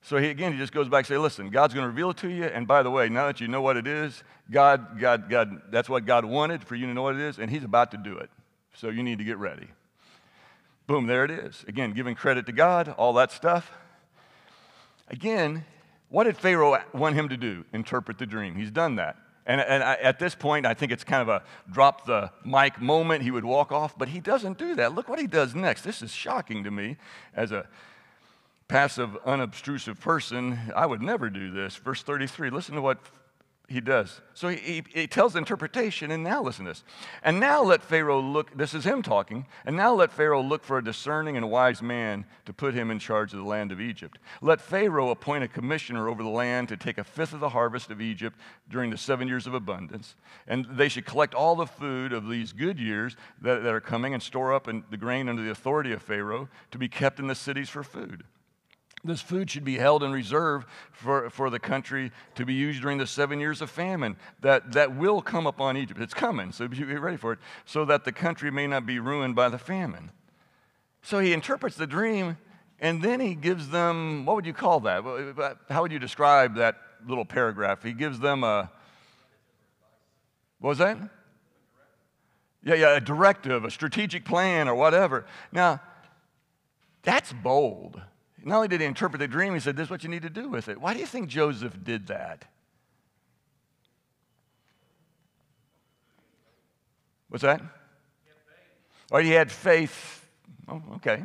[0.00, 2.16] So he, again, he just goes back and say, Listen, God's going to reveal it
[2.18, 2.44] to you.
[2.44, 5.88] And by the way, now that you know what it is, God, God, God, that's
[5.88, 8.16] what God wanted for you to know what it is, and he's about to do
[8.16, 8.30] it.
[8.74, 9.68] So you need to get ready.
[10.86, 11.64] Boom, there it is.
[11.68, 13.70] Again, giving credit to God, all that stuff.
[15.08, 15.64] Again,
[16.12, 17.64] what did Pharaoh want him to do?
[17.72, 18.54] Interpret the dream.
[18.54, 19.16] He's done that.
[19.46, 22.78] And, and I, at this point, I think it's kind of a drop the mic
[22.82, 23.22] moment.
[23.22, 24.94] He would walk off, but he doesn't do that.
[24.94, 25.82] Look what he does next.
[25.82, 26.98] This is shocking to me
[27.34, 27.66] as a
[28.68, 30.58] passive, unobtrusive person.
[30.76, 31.76] I would never do this.
[31.76, 32.98] Verse 33, listen to what
[33.72, 34.20] he does.
[34.34, 36.84] So he, he, he, tells interpretation, and now listen to this.
[37.22, 40.78] And now let Pharaoh look, this is him talking, and now let Pharaoh look for
[40.78, 44.18] a discerning and wise man to put him in charge of the land of Egypt.
[44.42, 47.90] Let Pharaoh appoint a commissioner over the land to take a fifth of the harvest
[47.90, 50.14] of Egypt during the seven years of abundance.
[50.46, 54.12] And they should collect all the food of these good years that, that are coming
[54.12, 57.26] and store up in the grain under the authority of Pharaoh to be kept in
[57.26, 58.24] the cities for food.
[59.04, 62.98] This food should be held in reserve for, for the country to be used during
[62.98, 66.00] the seven years of famine that, that will come upon Egypt.
[66.00, 69.34] It's coming, so be ready for it, so that the country may not be ruined
[69.34, 70.12] by the famine.
[71.02, 72.36] So he interprets the dream,
[72.78, 75.04] and then he gives them what would you call that?
[75.04, 77.82] Uh, uh, how would you describe that little paragraph?
[77.82, 78.70] He gives them a
[80.60, 80.96] what was that?
[82.62, 85.26] Yeah, yeah, a directive, a strategic plan, or whatever.
[85.50, 85.80] Now,
[87.02, 88.00] that's bold.
[88.44, 90.30] Not only did he interpret the dream, he said, This is what you need to
[90.30, 90.80] do with it.
[90.80, 92.44] Why do you think Joseph did that?
[97.28, 97.62] What's that?
[99.10, 100.26] Or he had faith.
[100.68, 101.22] Oh, okay.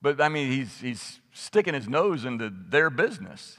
[0.00, 3.58] But I mean, he's, he's sticking his nose into their business.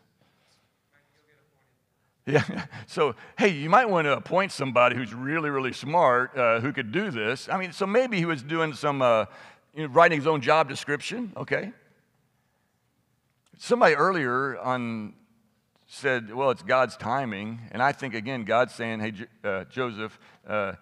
[2.26, 2.44] Yeah.
[2.86, 6.92] So, hey, you might want to appoint somebody who's really, really smart uh, who could
[6.92, 7.50] do this.
[7.50, 9.26] I mean, so maybe he was doing some, uh,
[9.74, 11.72] you know, writing his own job description, okay?
[13.66, 15.14] Somebody earlier on
[15.88, 17.62] said, well, it's God's timing.
[17.72, 20.74] And I think, again, God's saying, hey, uh, Joseph, uh,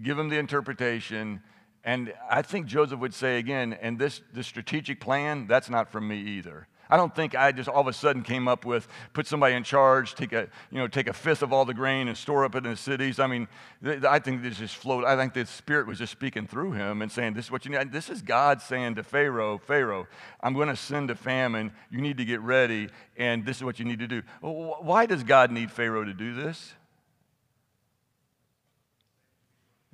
[0.00, 1.42] give him the interpretation.
[1.82, 6.06] And I think Joseph would say again, and this, this strategic plan, that's not from
[6.06, 6.68] me either.
[6.90, 9.64] I don't think I just all of a sudden came up with put somebody in
[9.64, 12.54] charge, take a you know take a fifth of all the grain and store up
[12.54, 13.18] it in the cities.
[13.18, 13.48] I mean,
[13.82, 15.04] th- I think this just flowed.
[15.04, 17.70] I think the Spirit was just speaking through him and saying, "This is what you
[17.70, 20.06] need." This is God saying to Pharaoh, "Pharaoh,
[20.40, 21.72] I'm going to send a famine.
[21.90, 25.22] You need to get ready, and this is what you need to do." Why does
[25.22, 26.74] God need Pharaoh to do this?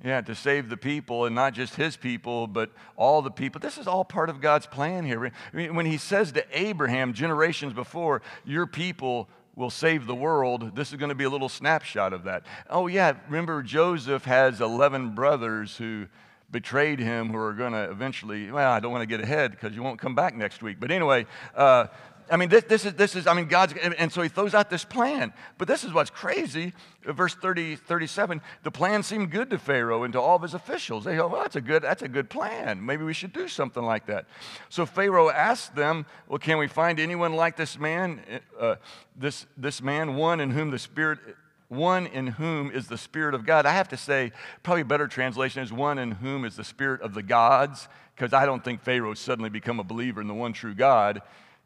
[0.03, 3.61] Yeah, to save the people and not just his people, but all the people.
[3.61, 5.31] This is all part of God's plan here.
[5.53, 10.97] When he says to Abraham generations before, Your people will save the world, this is
[10.97, 12.43] going to be a little snapshot of that.
[12.69, 16.07] Oh, yeah, remember Joseph has 11 brothers who
[16.51, 19.73] betrayed him who are going to eventually, well, I don't want to get ahead because
[19.75, 20.77] you won't come back next week.
[20.79, 21.87] But anyway, uh,
[22.31, 24.69] I mean, this, this, is, this is, I mean, God's, and so he throws out
[24.69, 25.33] this plan.
[25.57, 26.71] But this is what's crazy.
[27.03, 31.03] Verse 30, 37, the plan seemed good to Pharaoh and to all of his officials.
[31.03, 32.85] They go, well, that's a good, that's a good plan.
[32.85, 34.27] Maybe we should do something like that.
[34.69, 38.21] So Pharaoh asked them, well, can we find anyone like this man,
[38.57, 38.75] uh,
[39.17, 41.19] this, this man, one in whom the Spirit,
[41.67, 43.65] one in whom is the Spirit of God.
[43.65, 44.31] I have to say,
[44.63, 48.45] probably better translation is one in whom is the Spirit of the gods, because I
[48.45, 51.21] don't think Pharaoh suddenly become a believer in the one true God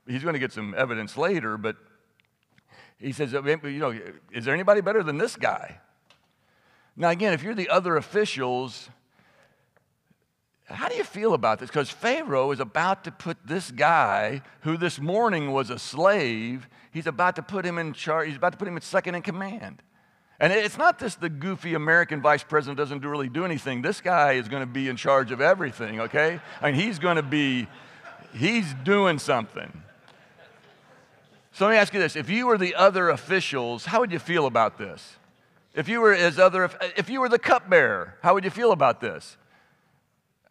[0.07, 1.75] he's going to get some evidence later, but
[2.99, 3.97] he says, oh, you know,
[4.31, 5.79] is there anybody better than this guy?
[6.95, 8.89] Now, again, if you're the other officials,
[10.65, 11.69] how do you feel about this?
[11.69, 17.07] Because Pharaoh is about to put this guy, who this morning was a slave, he's
[17.07, 19.83] about to put him in charge, he's about to put him in second in command.
[20.39, 23.81] And it's not just the goofy American vice president doesn't really do anything.
[23.81, 26.39] This guy is going to be in charge of everything, okay?
[26.61, 27.67] I mean, he's going to be,
[28.33, 29.81] he's doing something.
[31.55, 32.17] So let me ask you this.
[32.17, 35.15] If you were the other officials, how would you feel about this?
[35.73, 38.99] If you were as other, if you were the cupbearer, how would you feel about
[38.99, 39.37] this?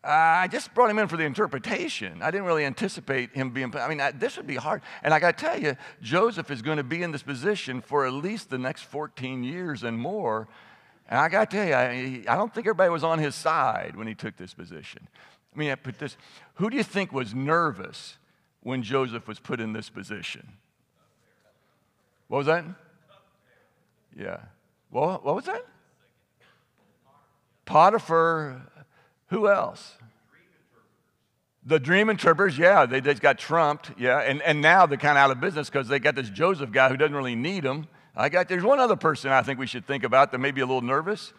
[0.02, 2.22] Uh, I just brought him in for the interpretation.
[2.22, 4.80] I didn't really anticipate him being, I mean, I, this would be hard.
[5.02, 8.06] And I got to tell you, Joseph is going to be in this position for
[8.06, 10.48] at least the next 14 years and more.
[11.10, 13.94] And I got to tell you, I, I don't think everybody was on his side
[13.94, 15.06] when he took this position.
[15.54, 16.16] I mean, I put this,
[16.54, 18.16] who do you think was nervous
[18.62, 20.54] when Joseph was put in this position?
[22.28, 22.64] What was that?
[24.16, 24.38] Yeah.
[24.90, 25.64] Well, what was that?
[27.64, 28.62] Potiphar.
[29.28, 29.96] Who else?
[31.66, 35.24] The dream interpreters, yeah, they just got trumped, yeah, and, and now they're kind of
[35.24, 37.88] out of business because they got this Joseph guy who doesn't really need them.
[38.14, 40.60] I got there's one other person I think we should think about that may be
[40.60, 41.32] a little nervous.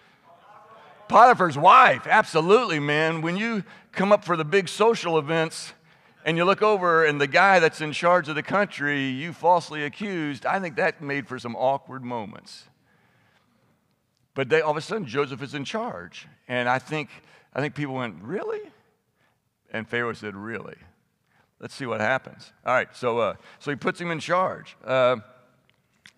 [1.08, 3.22] Potiphar's wife, absolutely, man.
[3.22, 5.74] When you come up for the big social events,
[6.26, 9.84] and you look over and the guy that's in charge of the country you falsely
[9.84, 12.64] accused, I think that made for some awkward moments.
[14.34, 16.28] But they, all of a sudden, Joseph is in charge.
[16.48, 17.10] And I think,
[17.54, 18.60] I think people went, Really?
[19.72, 20.76] And Pharaoh said, Really?
[21.60, 22.52] Let's see what happens.
[22.66, 24.76] All right, so, uh, so he puts him in charge.
[24.84, 25.18] Uh,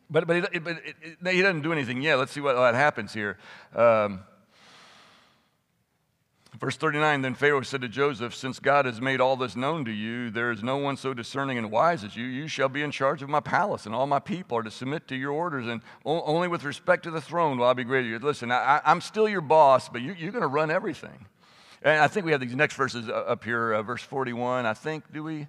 [0.10, 2.16] but but, he, but it, it, he doesn't do anything yet.
[2.16, 3.38] Let's see what, what happens here.
[3.76, 4.22] Um,
[6.60, 9.92] Verse 39 Then Pharaoh said to Joseph, Since God has made all this known to
[9.92, 12.26] you, there is no one so discerning and wise as you.
[12.26, 15.08] You shall be in charge of my palace, and all my people are to submit
[15.10, 18.18] to your orders, and only with respect to the throne will I be greater.
[18.20, 21.26] Listen, I, am still your boss, but you, are going to run everything.
[21.84, 24.66] And I think we have these next verses up here, uh, verse 41.
[24.66, 25.48] I think, do we?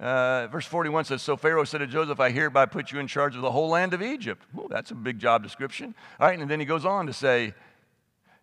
[0.00, 3.36] Uh, verse 41 says, So Pharaoh said to Joseph, I hereby put you in charge
[3.36, 4.42] of the whole land of Egypt.
[4.58, 5.94] Ooh, that's a big job description.
[6.20, 7.54] All right, and then he goes on to say,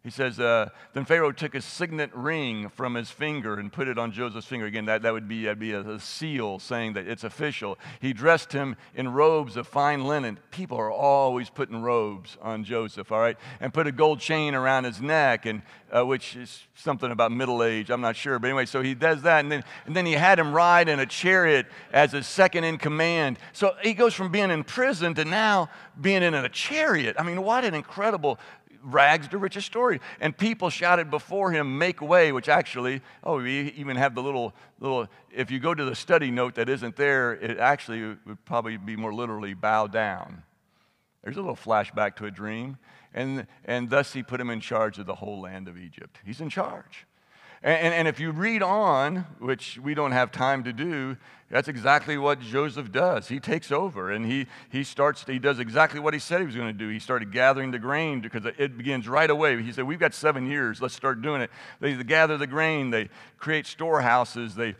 [0.03, 3.97] he says, uh, Then Pharaoh took a signet ring from his finger and put it
[3.97, 4.65] on Joseph's finger.
[4.65, 7.79] Again, that, that would be, that'd be a, a, seal saying that it's official.
[8.01, 10.39] He dressed him in robes of fine linen.
[10.51, 13.37] People are always putting robes on Joseph, all right?
[13.61, 17.63] And put a gold chain around his neck, and, uh, which is something about middle
[17.63, 17.89] age.
[17.89, 18.39] I'm not sure.
[18.39, 19.39] But anyway, so he does that.
[19.39, 22.77] And then, and then he had him ride in a chariot as his second in
[22.77, 23.39] command.
[23.53, 25.69] So he goes from being in prison to now
[26.01, 27.15] being in a chariot.
[27.17, 28.37] I mean, what an incredible
[28.83, 29.99] rags to riches story.
[30.19, 34.53] And people shouted before him, Make way, which actually, oh, we even have the little,
[34.79, 38.77] little, if you go to the study note that isn't there, it actually would probably
[38.77, 40.43] be more literally bow down.
[41.23, 42.77] There's a little flashback to a dream.
[43.13, 46.19] And, and thus he put him in charge of the whole land of Egypt.
[46.25, 47.05] He's in charge.
[47.63, 51.15] And, and if you read on, which we don't have time to do,
[51.49, 53.29] that's exactly what Joseph does.
[53.29, 56.55] He takes over and he, he starts, he does exactly what he said he was
[56.55, 56.89] going to do.
[56.89, 59.61] He started gathering the grain because it begins right away.
[59.61, 61.51] He said, We've got seven years, let's start doing it.
[61.79, 64.75] They gather the grain, they create storehouses, they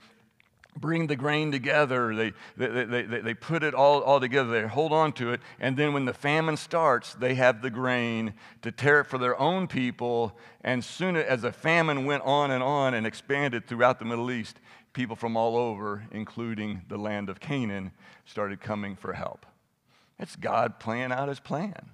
[0.78, 4.68] bring the grain together, they, they, they, they, they put it all, all together, they
[4.68, 8.72] hold on to it, and then when the famine starts, they have the grain to
[8.72, 10.38] tear it for their own people.
[10.62, 14.60] And soon as the famine went on and on and expanded throughout the Middle East,
[14.94, 17.92] people from all over, including the land of Canaan,
[18.26, 19.46] started coming for help.
[20.20, 21.90] It's God playing out his plan.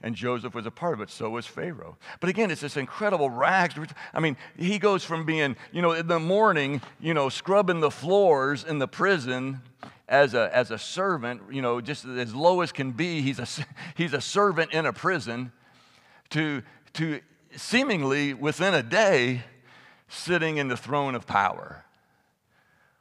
[0.00, 1.96] And Joseph was a part of it, so was Pharaoh.
[2.20, 3.74] But again, it's this incredible rags.
[4.14, 7.90] I mean, he goes from being, you know, in the morning, you know, scrubbing the
[7.90, 9.60] floors in the prison
[10.08, 13.22] as a, as a servant, you know, just as low as can be.
[13.22, 13.46] He's a,
[13.96, 15.50] he's a servant in a prison
[16.30, 16.62] to,
[16.94, 17.20] to
[17.56, 19.42] seemingly within a day
[20.08, 21.84] sitting in the throne of power.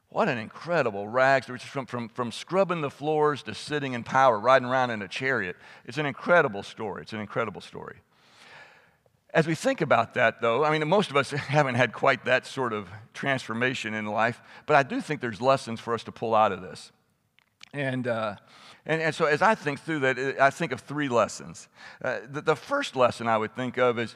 [0.09, 4.67] What an incredible rags, from, from, from scrubbing the floors to sitting in power, riding
[4.67, 5.57] around in a chariot.
[5.85, 7.01] It's an incredible story.
[7.01, 7.97] It's an incredible story.
[9.33, 12.45] As we think about that, though, I mean, most of us haven't had quite that
[12.45, 16.33] sort of transformation in life, but I do think there's lessons for us to pull
[16.33, 16.91] out of this.
[17.73, 18.35] And, uh,
[18.85, 21.67] and, and so as I think through that, I think of three lessons.
[22.01, 24.15] Uh, the, the first lesson I would think of is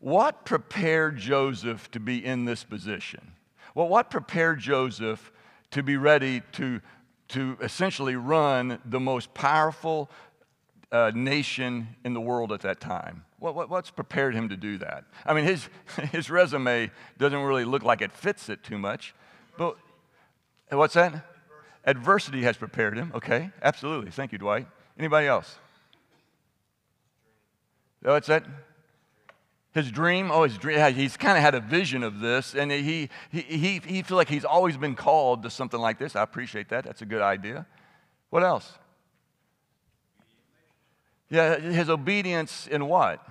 [0.00, 3.32] what prepared Joseph to be in this position?
[3.74, 5.32] Well, what prepared Joseph
[5.70, 6.80] to be ready to,
[7.28, 10.10] to essentially run the most powerful
[10.90, 13.24] uh, nation in the world at that time?
[13.38, 15.04] What, what, what's prepared him to do that?
[15.24, 15.68] I mean, his,
[16.12, 19.14] his resume doesn't really look like it fits it too much.
[19.56, 19.76] But
[20.70, 21.24] what's that?
[21.84, 23.12] Adversity has prepared him.
[23.14, 24.10] Okay, absolutely.
[24.10, 24.66] Thank you, Dwight.
[24.98, 25.56] Anybody else?
[28.02, 28.44] What's that?
[29.78, 33.08] His dream, oh, his dream, he's kind of had a vision of this, and he,
[33.30, 36.16] he, he, he feels like he's always been called to something like this.
[36.16, 36.84] I appreciate that.
[36.84, 37.64] That's a good idea.
[38.30, 38.72] What else?
[41.30, 43.24] Yeah, his obedience in what?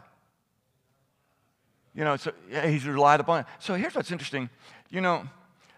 [1.94, 3.46] You know, so yeah, he's relied upon.
[3.60, 4.50] So here's what's interesting.
[4.90, 5.28] You know,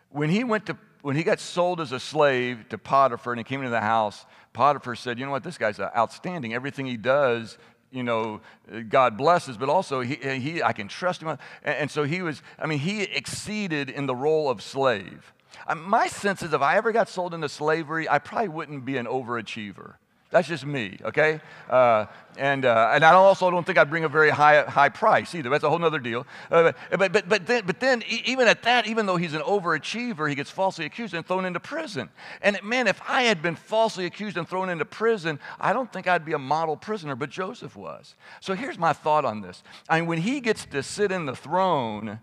[0.09, 3.43] when he went to when he got sold as a slave to Potiphar and he
[3.43, 6.53] came into the house, Potiphar said, You know what, this guy's outstanding.
[6.53, 7.57] Everything he does
[7.91, 8.41] you know,
[8.89, 11.37] God blesses, but also he, he I can trust him.
[11.63, 15.33] And, so he was, I mean, he exceeded in the role of slave.
[15.67, 18.97] Uh, my sense is if I ever got sold into slavery, I probably wouldn't be
[18.97, 19.95] an overachiever.
[20.31, 21.41] That's just me, okay?
[21.67, 22.05] Uh,
[22.37, 25.49] and, uh, and I also don't think I'd bring a very high, high price either.
[25.49, 26.27] That's a whole other deal.
[26.51, 30.29] Uh, but, but, but, then, but then, even at that, even though he's an overachiever,
[30.29, 32.09] he gets falsely accused and thrown into prison.
[32.43, 36.07] And man, if I had been falsely accused and thrown into prison, I don't think
[36.07, 38.13] I'd be a model prisoner, but Joseph was.
[38.39, 39.63] So here's my thought on this.
[39.89, 42.19] I mean, when he gets to sit in the throne,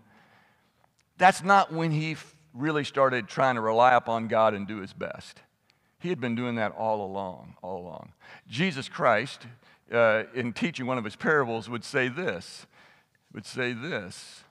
[1.17, 2.15] that's not when he
[2.53, 5.41] really started trying to rely upon God and do his best.
[6.07, 8.13] He had been doing that all along, all along.
[8.49, 9.45] Jesus Christ,
[9.91, 12.65] uh, in teaching one of his parables, would say this,
[13.33, 14.45] would say this.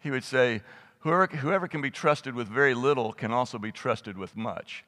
[0.00, 0.62] He would say,
[1.00, 4.86] whoever, whoever can be trusted with very little can also be trusted with much.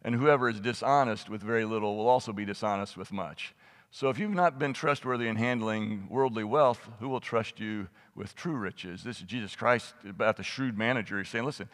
[0.00, 3.54] And whoever is dishonest with very little will also be dishonest with much.
[3.90, 8.34] So if you've not been trustworthy in handling worldly wealth, who will trust you with
[8.34, 9.04] true riches?
[9.04, 11.18] This is Jesus Christ about the shrewd manager.
[11.18, 11.68] He's saying, listen,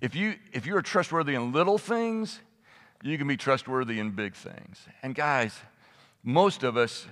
[0.00, 2.40] if you if you are trustworthy in little things,
[3.02, 4.86] you can be trustworthy in big things.
[5.02, 5.58] And guys,
[6.22, 7.06] most of us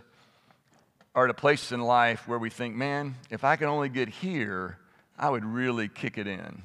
[1.15, 4.09] are at a place in life where we think, man, if I can only get
[4.09, 4.79] here,
[5.19, 6.63] I would really kick it in.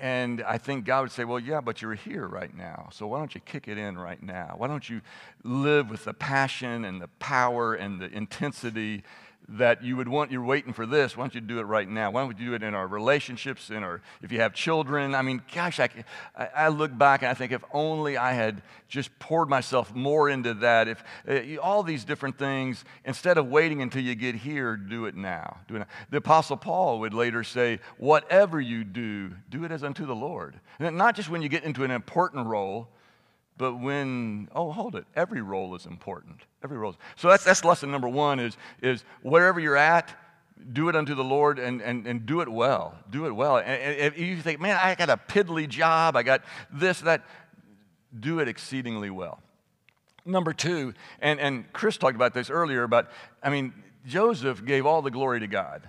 [0.00, 2.88] And I think God would say, well, yeah, but you're here right now.
[2.92, 4.54] So why don't you kick it in right now?
[4.56, 5.00] Why don't you
[5.42, 9.02] live with the passion and the power and the intensity
[9.50, 12.10] that you would want, you're waiting for this, why don't you do it right now?
[12.10, 15.14] Why don't we do it in our relationships, in our, if you have children?
[15.14, 15.88] I mean, gosh, I,
[16.36, 20.52] I look back and I think if only I had just poured myself more into
[20.54, 25.06] that, if uh, all these different things, instead of waiting until you get here, do
[25.06, 25.58] it now.
[25.66, 25.86] Do it now.
[26.10, 30.60] The Apostle Paul would later say, whatever you do, do it as unto the Lord.
[30.78, 32.88] And not just when you get into an important role,
[33.58, 36.42] but when, oh, hold it, every role is important.
[36.62, 36.92] Every role.
[36.92, 40.14] Is, so that's, that's lesson number one is, is wherever you're at,
[40.72, 42.96] do it unto the Lord and, and, and do it well.
[43.10, 43.58] Do it well.
[43.58, 46.42] And if you think, man, I got a piddly job, I got
[46.72, 47.26] this, that,
[48.18, 49.40] do it exceedingly well.
[50.24, 53.10] Number two, and, and Chris talked about this earlier, but
[53.42, 53.72] I mean,
[54.06, 55.88] Joseph gave all the glory to God.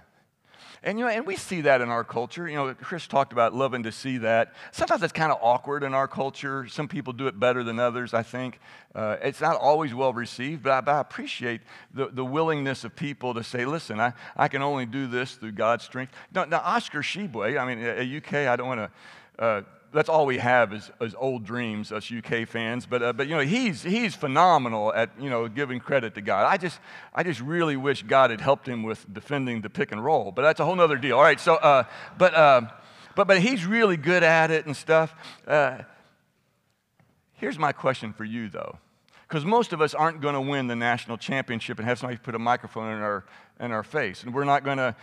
[0.84, 2.48] And, you know, and we see that in our culture.
[2.48, 4.54] You know, Chris talked about loving to see that.
[4.72, 6.68] Sometimes it's kind of awkward in our culture.
[6.68, 8.60] Some people do it better than others, I think.
[8.96, 11.62] Uh, it's not always well received, but I, but I appreciate
[11.94, 15.52] the, the willingness of people to say, listen, I, I can only do this through
[15.52, 16.14] God's strength.
[16.34, 19.44] Now, now Oscar Tshiebwe, I mean, at UK, I don't want to.
[19.44, 19.62] Uh,
[19.92, 22.86] that's all we have is, is, old dreams, us UK fans.
[22.86, 26.46] But, uh, but you know, he's, he's phenomenal at, you know, giving credit to God.
[26.46, 26.80] I just,
[27.14, 30.32] I just really wish God had helped him with defending the pick and roll.
[30.32, 31.18] But that's a whole other deal.
[31.18, 31.84] All right, so, uh,
[32.18, 32.62] but, uh,
[33.16, 35.14] but, but he's really good at it and stuff.
[35.48, 35.80] Uh,
[37.34, 38.78] here's my question for you, though.
[39.28, 42.36] Because most of us aren't going to win the national championship and have somebody put
[42.36, 43.26] a microphone in our,
[43.60, 44.24] in our face.
[44.24, 44.96] And we're not going to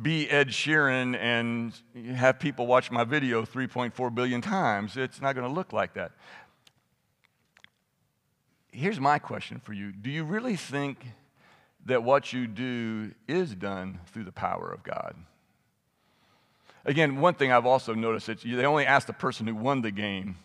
[0.00, 1.72] be Ed Sheeran and
[2.16, 4.96] have people watch my video 3.4 billion times.
[4.96, 6.12] It's not going to look like that.
[8.72, 11.04] Here's my question for you Do you really think
[11.86, 15.16] that what you do is done through the power of God?
[16.84, 19.90] Again, one thing I've also noticed is they only ask the person who won the
[19.90, 20.36] game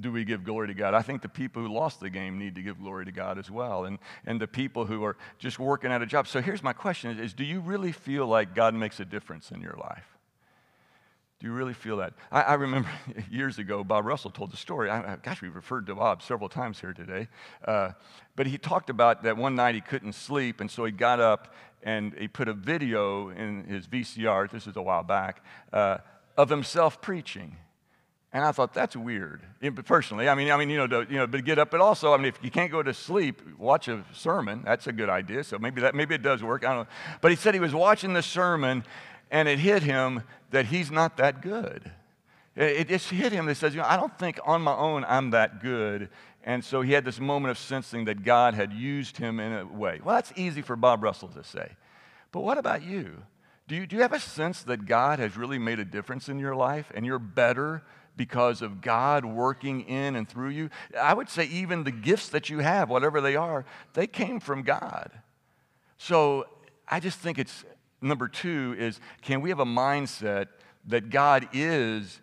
[0.00, 0.94] do we give glory to God?
[0.94, 3.50] I think the people who lost the game need to give glory to God as
[3.50, 6.26] well, and, and the people who are just working at a job.
[6.26, 9.50] So here's my question is, is do you really feel like God makes a difference
[9.50, 10.06] in your life?
[11.42, 12.14] Do you really feel that?
[12.30, 12.88] I, I remember
[13.30, 14.88] years ago, Bob Russell told the story.
[14.88, 17.28] I, gosh, we've referred to Bob several times here today.
[17.64, 17.90] Uh,
[18.36, 21.52] but he talked about that one night he couldn't sleep, and so he got up
[21.82, 25.98] and he put a video in his VCR, this is a while back, uh,
[26.36, 27.56] of himself preaching.
[28.34, 29.42] And I thought that's weird,
[29.84, 30.26] personally.
[30.26, 31.70] I mean, I mean, you know, to, you know, but get up.
[31.70, 34.62] But also, I mean, if you can't go to sleep, watch a sermon.
[34.64, 35.44] That's a good idea.
[35.44, 36.64] So maybe that, maybe it does work.
[36.64, 36.94] I don't know.
[37.20, 38.84] But he said he was watching the sermon,
[39.30, 41.90] and it hit him that he's not that good.
[42.56, 43.46] It, just hit him.
[43.46, 46.08] That says, you know, I don't think on my own I'm that good.
[46.44, 49.66] And so he had this moment of sensing that God had used him in a
[49.66, 50.00] way.
[50.02, 51.72] Well, that's easy for Bob Russell to say.
[52.30, 53.22] But what about you?
[53.68, 56.38] Do you, do you have a sense that God has really made a difference in
[56.38, 57.82] your life and you're better
[58.16, 60.70] because of God working in and through you.
[60.98, 64.62] I would say, even the gifts that you have, whatever they are, they came from
[64.62, 65.10] God.
[65.98, 66.46] So
[66.86, 67.64] I just think it's
[68.00, 70.48] number two is can we have a mindset
[70.86, 72.20] that God is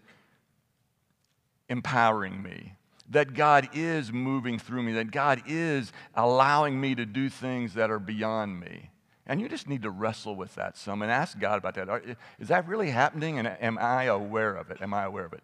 [1.69, 2.73] empowering me?
[3.11, 7.89] That God is moving through me, that God is allowing me to do things that
[7.89, 8.91] are beyond me.
[9.25, 12.17] And you just need to wrestle with that some and ask God about that.
[12.39, 13.39] Is that really happening?
[13.39, 14.81] And am I aware of it?
[14.81, 15.43] Am I aware of it?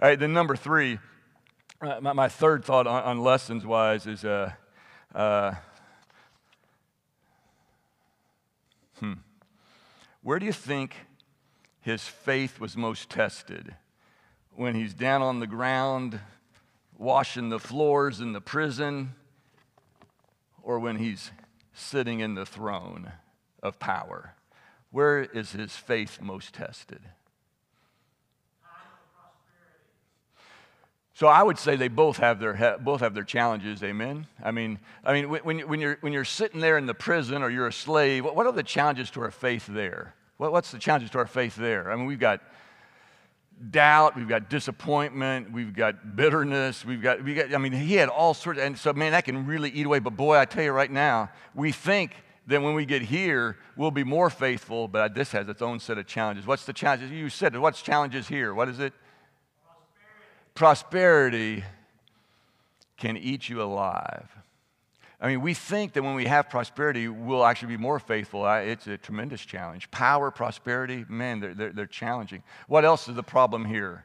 [0.00, 0.98] All right, then number three,
[1.80, 4.50] uh, my, my, third thought on, on lessons wise is uh,
[5.14, 5.54] uh,
[8.98, 9.12] hmm,
[10.22, 10.96] where do you think
[11.80, 13.76] his faith was most tested?
[14.56, 16.18] When he's down on the ground
[16.98, 19.14] washing the floors in the prison,
[20.62, 21.30] or when he's
[21.72, 23.12] sitting in the throne
[23.62, 24.34] of power?
[24.90, 27.00] Where is his faith most tested?
[31.14, 33.84] So I would say they both have their both have their challenges.
[33.84, 34.26] Amen.
[34.42, 37.50] I mean, I mean, when, when you're when you're sitting there in the prison or
[37.50, 40.14] you're a slave, what, are the challenges to our faith there?
[40.38, 41.92] What, what's the challenges to our faith there?
[41.92, 42.40] I mean, we've got
[43.70, 47.54] doubt, we've got disappointment, we've got bitterness, we've got we got.
[47.54, 50.00] I mean, he had all sorts, and so man, that can really eat away.
[50.00, 52.16] But boy, I tell you right now, we think
[52.48, 54.88] that when we get here, we'll be more faithful.
[54.88, 56.44] But this has its own set of challenges.
[56.44, 57.12] What's the challenges?
[57.12, 58.52] You said What's challenges here?
[58.52, 58.92] What is it?
[60.54, 61.64] Prosperity
[62.96, 64.30] can eat you alive.
[65.20, 68.46] I mean, we think that when we have prosperity, we'll actually be more faithful.
[68.46, 69.90] It's a tremendous challenge.
[69.90, 72.42] Power, prosperity, man, they're, they're, they're challenging.
[72.68, 74.04] What else is the problem here?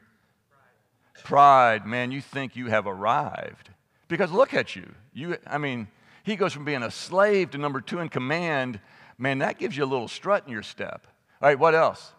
[1.14, 1.24] Pride.
[1.24, 3.70] Pride, man, you think you have arrived.
[4.08, 4.94] Because look at you.
[5.12, 5.36] you.
[5.46, 5.88] I mean,
[6.24, 8.80] he goes from being a slave to number two in command.
[9.18, 11.06] Man, that gives you a little strut in your step.
[11.42, 12.12] All right, what else?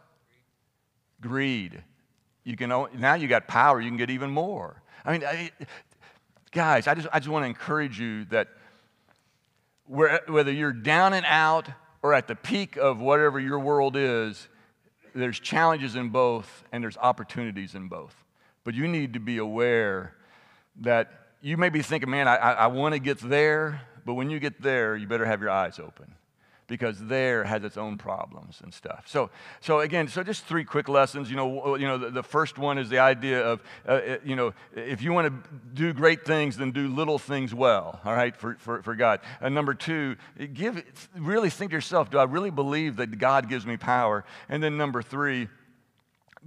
[1.22, 1.84] Greed.
[2.44, 4.82] You can now you got power, you can get even more.
[5.06, 5.52] I mean, I,
[6.52, 8.48] guys, I just, I just want to encourage you that
[9.88, 11.68] whether you're down and out
[12.02, 14.48] or at the peak of whatever your world is,
[15.14, 18.16] there's challenges in both and there's opportunities in both.
[18.64, 20.16] But you need to be aware
[20.82, 21.12] that
[21.42, 24.62] you may be thinking, man, I, I want to get there, but when you get
[24.62, 26.16] there, you better have your eyes open
[26.72, 29.04] because there has its own problems and stuff.
[29.06, 31.30] So, so again, so just three quick lessons.
[31.30, 34.38] You know, you know, the, the first one is the idea of, uh, uh you
[34.38, 38.00] know, if you want to do great things, then do little things well.
[38.06, 39.20] All right, for for, for God.
[39.42, 40.16] And number two,
[40.54, 40.82] give
[41.14, 44.24] really think to yourself, do I really believe that God gives me power?
[44.48, 45.50] And then number three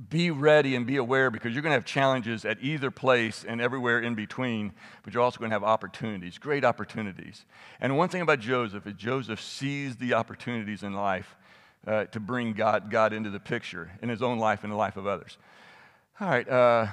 [0.08, 3.60] be ready and be aware because you're going to have challenges at either place and
[3.60, 4.72] everywhere in between,
[5.04, 7.44] but you're also going to have opportunities, great opportunities.
[7.80, 11.36] And one thing about Joseph is Joseph seized the opportunities in life
[11.86, 14.96] uh, to bring God, God into the picture in his own life and the life
[14.96, 15.38] of others.
[16.20, 16.48] All right.
[16.48, 16.86] Uh,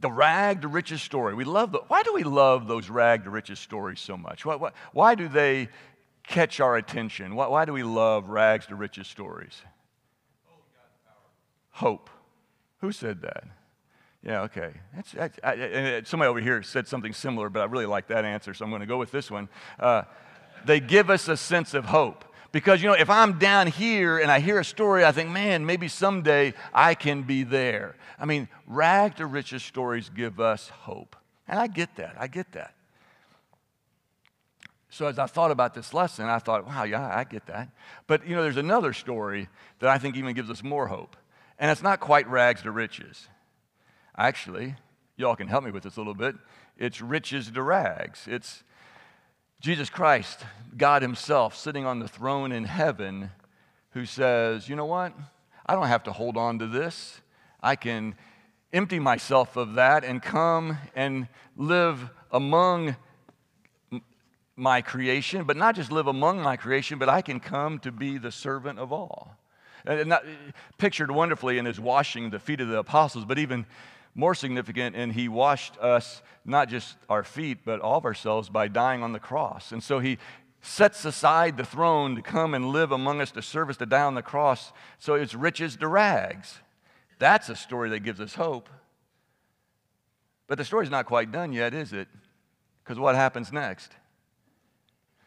[0.00, 1.34] the rag to riches story.
[1.34, 4.44] We love the, why do we love those rag to riches stories so much?
[4.44, 5.68] Why, why, why do they
[6.24, 7.34] catch our attention?
[7.34, 9.60] Why, why do we love rags to riches stories?
[11.78, 12.10] Hope.
[12.80, 13.44] Who said that?
[14.20, 14.72] Yeah, okay.
[14.96, 18.52] That's, that's, I, somebody over here said something similar, but I really like that answer,
[18.52, 19.48] so I'm going to go with this one.
[19.78, 20.02] Uh,
[20.66, 22.24] they give us a sense of hope.
[22.50, 25.66] Because, you know, if I'm down here and I hear a story, I think, man,
[25.66, 27.94] maybe someday I can be there.
[28.18, 31.14] I mean, rag to riches stories give us hope.
[31.46, 32.16] And I get that.
[32.18, 32.74] I get that.
[34.90, 37.70] So as I thought about this lesson, I thought, wow, yeah, I get that.
[38.08, 39.48] But, you know, there's another story
[39.78, 41.16] that I think even gives us more hope.
[41.58, 43.28] And it's not quite rags to riches.
[44.16, 44.76] Actually,
[45.16, 46.36] y'all can help me with this a little bit.
[46.76, 48.26] It's riches to rags.
[48.26, 48.62] It's
[49.60, 50.44] Jesus Christ,
[50.76, 53.30] God Himself, sitting on the throne in heaven,
[53.90, 55.12] who says, You know what?
[55.66, 57.20] I don't have to hold on to this.
[57.60, 58.14] I can
[58.72, 62.96] empty myself of that and come and live among
[64.54, 68.18] my creation, but not just live among my creation, but I can come to be
[68.18, 69.37] the servant of all.
[69.88, 70.24] And that,
[70.76, 73.66] pictured wonderfully in his washing the feet of the apostles, but even
[74.14, 78.68] more significant, and he washed us, not just our feet, but all of ourselves by
[78.68, 79.72] dying on the cross.
[79.72, 80.18] And so he
[80.60, 84.02] sets aside the throne to come and live among us, to serve us, to die
[84.02, 84.72] on the cross.
[84.98, 86.58] So it's riches to rags.
[87.18, 88.68] That's a story that gives us hope.
[90.48, 92.08] But the story's not quite done yet, is it?
[92.84, 93.92] Because what happens next?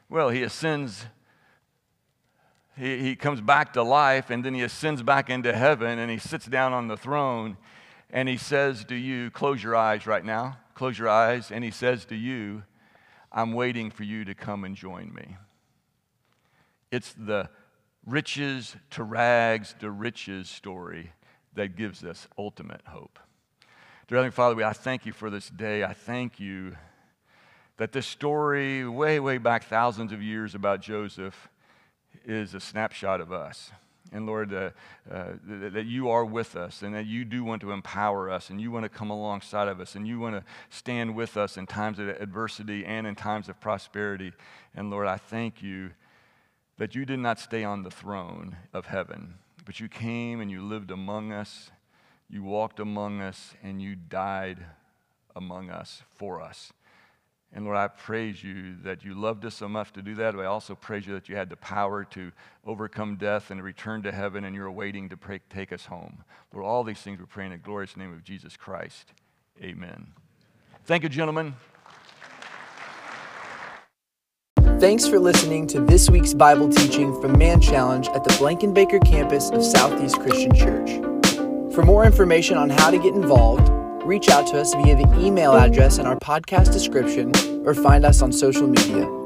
[0.10, 1.06] Well, he ascends,
[2.82, 6.18] he, he comes back to life, and then he ascends back into heaven, and he
[6.18, 7.58] sits down on the throne,
[8.10, 11.70] and he says to you, Close your eyes right now, close your eyes, and he
[11.70, 12.64] says to you,
[13.32, 15.38] I'm waiting for you to come and join me.
[16.92, 17.50] It's the
[18.04, 21.14] riches to rags to riches story
[21.54, 23.20] that gives us ultimate hope.
[24.08, 25.84] Dear Heavenly Father, I thank you for this day.
[25.84, 26.76] I thank you
[27.78, 31.48] that this story, way, way back thousands of years about Joseph,
[32.26, 33.72] is a snapshot of us.
[34.14, 34.72] And Lord, uh,
[35.10, 38.60] uh, that you are with us and that you do want to empower us and
[38.60, 41.66] you want to come alongside of us and you want to stand with us in
[41.66, 44.34] times of adversity and in times of prosperity.
[44.76, 45.92] And Lord, I thank you
[46.78, 50.62] that you did not stay on the throne of heaven, but you came and you
[50.62, 51.72] lived among us,
[52.30, 54.66] you walked among us, and you died
[55.36, 56.74] among us for us.
[57.54, 60.36] And Lord, I praise you that you loved us so much to do that.
[60.36, 62.32] But I also praise you that you had the power to
[62.66, 66.24] overcome death and return to heaven, and you're waiting to pray, take us home.
[66.54, 69.12] Lord, all these things we pray in the glorious name of Jesus Christ.
[69.62, 70.08] Amen.
[70.86, 71.56] Thank you, gentlemen.
[74.80, 79.52] Thanks for listening to this week's Bible teaching from Man Challenge at the Blankenbaker campus
[79.52, 80.90] of Southeast Christian Church.
[81.76, 83.70] For more information on how to get involved,
[84.06, 87.32] reach out to us via the email address in our podcast description
[87.66, 89.21] or find us on social media.